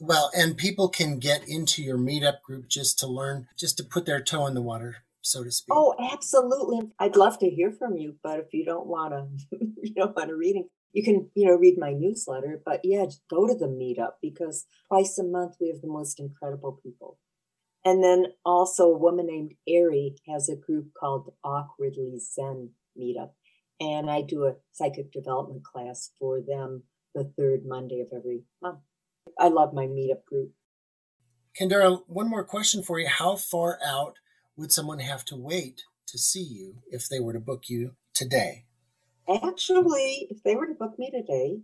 Well, 0.00 0.30
and 0.34 0.56
people 0.56 0.88
can 0.88 1.18
get 1.18 1.48
into 1.48 1.82
your 1.82 1.98
meetup 1.98 2.42
group 2.42 2.68
just 2.68 2.98
to 3.00 3.06
learn, 3.06 3.46
just 3.58 3.76
to 3.78 3.84
put 3.84 4.06
their 4.06 4.22
toe 4.22 4.46
in 4.46 4.54
the 4.54 4.62
water, 4.62 4.96
so 5.22 5.42
to 5.42 5.50
speak. 5.50 5.74
Oh, 5.74 5.94
absolutely. 6.12 6.90
I'd 6.98 7.16
love 7.16 7.38
to 7.40 7.50
hear 7.50 7.72
from 7.72 7.96
you, 7.96 8.16
but 8.22 8.38
if 8.38 8.52
you 8.52 8.64
don't 8.64 8.86
want 8.86 9.12
to, 9.12 9.58
you 9.82 9.94
don't 9.94 10.14
want 10.16 10.28
to 10.28 10.36
reading, 10.36 10.68
you 10.92 11.02
can, 11.02 11.30
you 11.34 11.46
know, 11.46 11.54
read 11.54 11.78
my 11.78 11.92
newsletter. 11.92 12.60
But 12.64 12.80
yeah, 12.84 13.06
go 13.30 13.46
to 13.46 13.54
the 13.54 13.66
meetup 13.66 14.12
because 14.22 14.66
twice 14.88 15.18
a 15.18 15.24
month 15.24 15.56
we 15.60 15.68
have 15.68 15.80
the 15.80 15.88
most 15.88 16.20
incredible 16.20 16.78
people. 16.82 17.18
And 17.84 18.02
then 18.02 18.26
also 18.44 18.84
a 18.84 18.98
woman 18.98 19.26
named 19.26 19.54
Ari 19.68 20.16
has 20.28 20.48
a 20.48 20.56
group 20.56 20.88
called 20.98 21.32
Awkwardly 21.44 22.18
Zen 22.18 22.70
Meetup. 22.98 23.30
And 23.80 24.10
I 24.10 24.22
do 24.22 24.44
a 24.44 24.56
psychic 24.72 25.12
development 25.12 25.64
class 25.64 26.10
for 26.18 26.40
them 26.40 26.82
the 27.14 27.32
third 27.36 27.60
Monday 27.64 28.00
of 28.00 28.08
every 28.16 28.42
month. 28.60 28.80
I 29.38 29.48
love 29.48 29.72
my 29.72 29.86
meetup 29.86 30.24
group. 30.24 30.52
Kendara, 31.58 32.02
one 32.06 32.28
more 32.28 32.44
question 32.44 32.82
for 32.82 32.98
you. 32.98 33.08
How 33.08 33.36
far 33.36 33.78
out 33.84 34.14
would 34.56 34.72
someone 34.72 35.00
have 35.00 35.24
to 35.26 35.36
wait 35.36 35.82
to 36.06 36.18
see 36.18 36.42
you 36.42 36.82
if 36.90 37.08
they 37.08 37.20
were 37.20 37.32
to 37.32 37.40
book 37.40 37.68
you 37.68 37.92
today? 38.14 38.64
Actually, 39.28 40.26
if 40.30 40.42
they 40.42 40.54
were 40.54 40.66
to 40.66 40.74
book 40.74 40.98
me 40.98 41.10
today, 41.10 41.60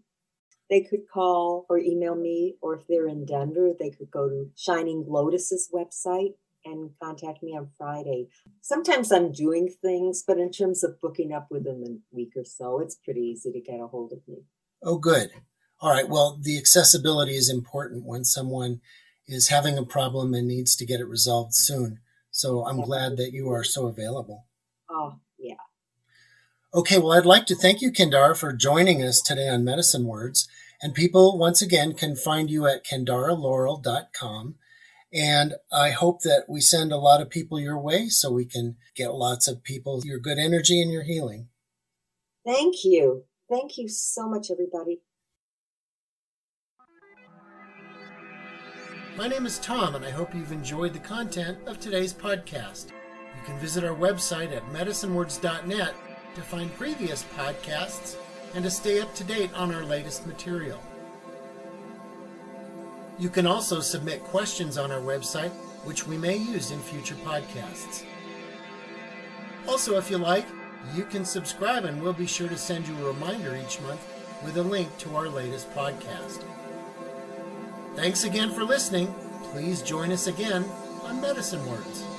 they 0.74 0.80
could 0.80 1.08
call 1.08 1.66
or 1.68 1.78
email 1.78 2.16
me, 2.16 2.56
or 2.60 2.74
if 2.74 2.84
they're 2.88 3.06
in 3.06 3.24
Denver, 3.24 3.70
they 3.78 3.90
could 3.90 4.10
go 4.10 4.28
to 4.28 4.50
Shining 4.56 5.04
Lotus's 5.06 5.70
website 5.72 6.34
and 6.64 6.90
contact 7.00 7.44
me 7.44 7.56
on 7.56 7.68
Friday. 7.78 8.26
Sometimes 8.60 9.12
I'm 9.12 9.30
doing 9.30 9.72
things, 9.80 10.24
but 10.26 10.38
in 10.38 10.50
terms 10.50 10.82
of 10.82 11.00
booking 11.00 11.32
up 11.32 11.46
within 11.48 11.84
a 11.86 12.16
week 12.16 12.32
or 12.34 12.44
so, 12.44 12.80
it's 12.80 12.96
pretty 12.96 13.20
easy 13.20 13.52
to 13.52 13.60
get 13.60 13.78
a 13.78 13.86
hold 13.86 14.10
of 14.10 14.26
me. 14.26 14.38
Oh, 14.82 14.98
good. 14.98 15.30
All 15.80 15.92
right. 15.92 16.08
Well, 16.08 16.40
the 16.42 16.58
accessibility 16.58 17.36
is 17.36 17.48
important 17.48 18.04
when 18.04 18.24
someone 18.24 18.80
is 19.28 19.50
having 19.50 19.78
a 19.78 19.84
problem 19.84 20.34
and 20.34 20.48
needs 20.48 20.74
to 20.74 20.84
get 20.84 20.98
it 20.98 21.06
resolved 21.06 21.54
soon. 21.54 22.00
So 22.32 22.66
I'm 22.66 22.80
glad 22.80 23.16
that 23.18 23.32
you 23.32 23.48
are 23.52 23.62
so 23.62 23.86
available. 23.86 24.46
Oh, 24.90 25.20
yeah. 25.38 25.54
Okay, 26.74 26.98
well, 26.98 27.12
I'd 27.12 27.24
like 27.24 27.46
to 27.46 27.54
thank 27.54 27.80
you, 27.80 27.92
Kendara, 27.92 28.36
for 28.36 28.52
joining 28.52 29.00
us 29.00 29.22
today 29.22 29.48
on 29.48 29.62
Medicine 29.62 30.06
Words. 30.06 30.48
And 30.84 30.92
people, 30.94 31.38
once 31.38 31.62
again, 31.62 31.94
can 31.94 32.14
find 32.14 32.50
you 32.50 32.66
at 32.66 32.84
kendaralaurel.com. 32.84 34.56
And 35.14 35.54
I 35.72 35.92
hope 35.92 36.20
that 36.24 36.44
we 36.46 36.60
send 36.60 36.92
a 36.92 36.98
lot 36.98 37.22
of 37.22 37.30
people 37.30 37.58
your 37.58 37.80
way 37.80 38.10
so 38.10 38.30
we 38.30 38.44
can 38.44 38.76
get 38.94 39.14
lots 39.14 39.48
of 39.48 39.64
people 39.64 40.02
your 40.04 40.18
good 40.18 40.36
energy 40.38 40.82
and 40.82 40.92
your 40.92 41.04
healing. 41.04 41.48
Thank 42.44 42.84
you. 42.84 43.24
Thank 43.48 43.78
you 43.78 43.88
so 43.88 44.28
much, 44.28 44.50
everybody. 44.50 45.00
My 49.16 49.26
name 49.26 49.46
is 49.46 49.58
Tom, 49.60 49.94
and 49.94 50.04
I 50.04 50.10
hope 50.10 50.34
you've 50.34 50.52
enjoyed 50.52 50.92
the 50.92 50.98
content 50.98 51.56
of 51.66 51.80
today's 51.80 52.12
podcast. 52.12 52.88
You 52.90 53.42
can 53.46 53.58
visit 53.58 53.84
our 53.84 53.96
website 53.96 54.54
at 54.54 54.66
medicinewords.net 54.66 55.94
to 56.34 56.42
find 56.42 56.74
previous 56.76 57.24
podcasts 57.38 58.18
and 58.54 58.64
to 58.64 58.70
stay 58.70 59.00
up 59.00 59.14
to 59.14 59.24
date 59.24 59.52
on 59.54 59.74
our 59.74 59.84
latest 59.84 60.26
material. 60.26 60.80
You 63.18 63.28
can 63.28 63.46
also 63.46 63.80
submit 63.80 64.22
questions 64.24 64.78
on 64.78 64.90
our 64.90 65.00
website, 65.00 65.50
which 65.84 66.06
we 66.06 66.16
may 66.16 66.36
use 66.36 66.70
in 66.70 66.80
future 66.80 67.14
podcasts. 67.16 68.04
Also, 69.68 69.96
if 69.96 70.10
you 70.10 70.18
like, 70.18 70.46
you 70.94 71.04
can 71.04 71.24
subscribe, 71.24 71.84
and 71.84 72.02
we'll 72.02 72.12
be 72.12 72.26
sure 72.26 72.48
to 72.48 72.56
send 72.56 72.86
you 72.86 72.94
a 72.98 73.12
reminder 73.12 73.56
each 73.56 73.80
month 73.82 74.00
with 74.44 74.56
a 74.56 74.62
link 74.62 74.96
to 74.98 75.16
our 75.16 75.28
latest 75.28 75.72
podcast. 75.74 76.44
Thanks 77.94 78.24
again 78.24 78.50
for 78.52 78.64
listening. 78.64 79.14
Please 79.52 79.80
join 79.80 80.10
us 80.12 80.26
again 80.26 80.64
on 81.04 81.20
Medicine 81.20 81.64
Words. 81.66 82.13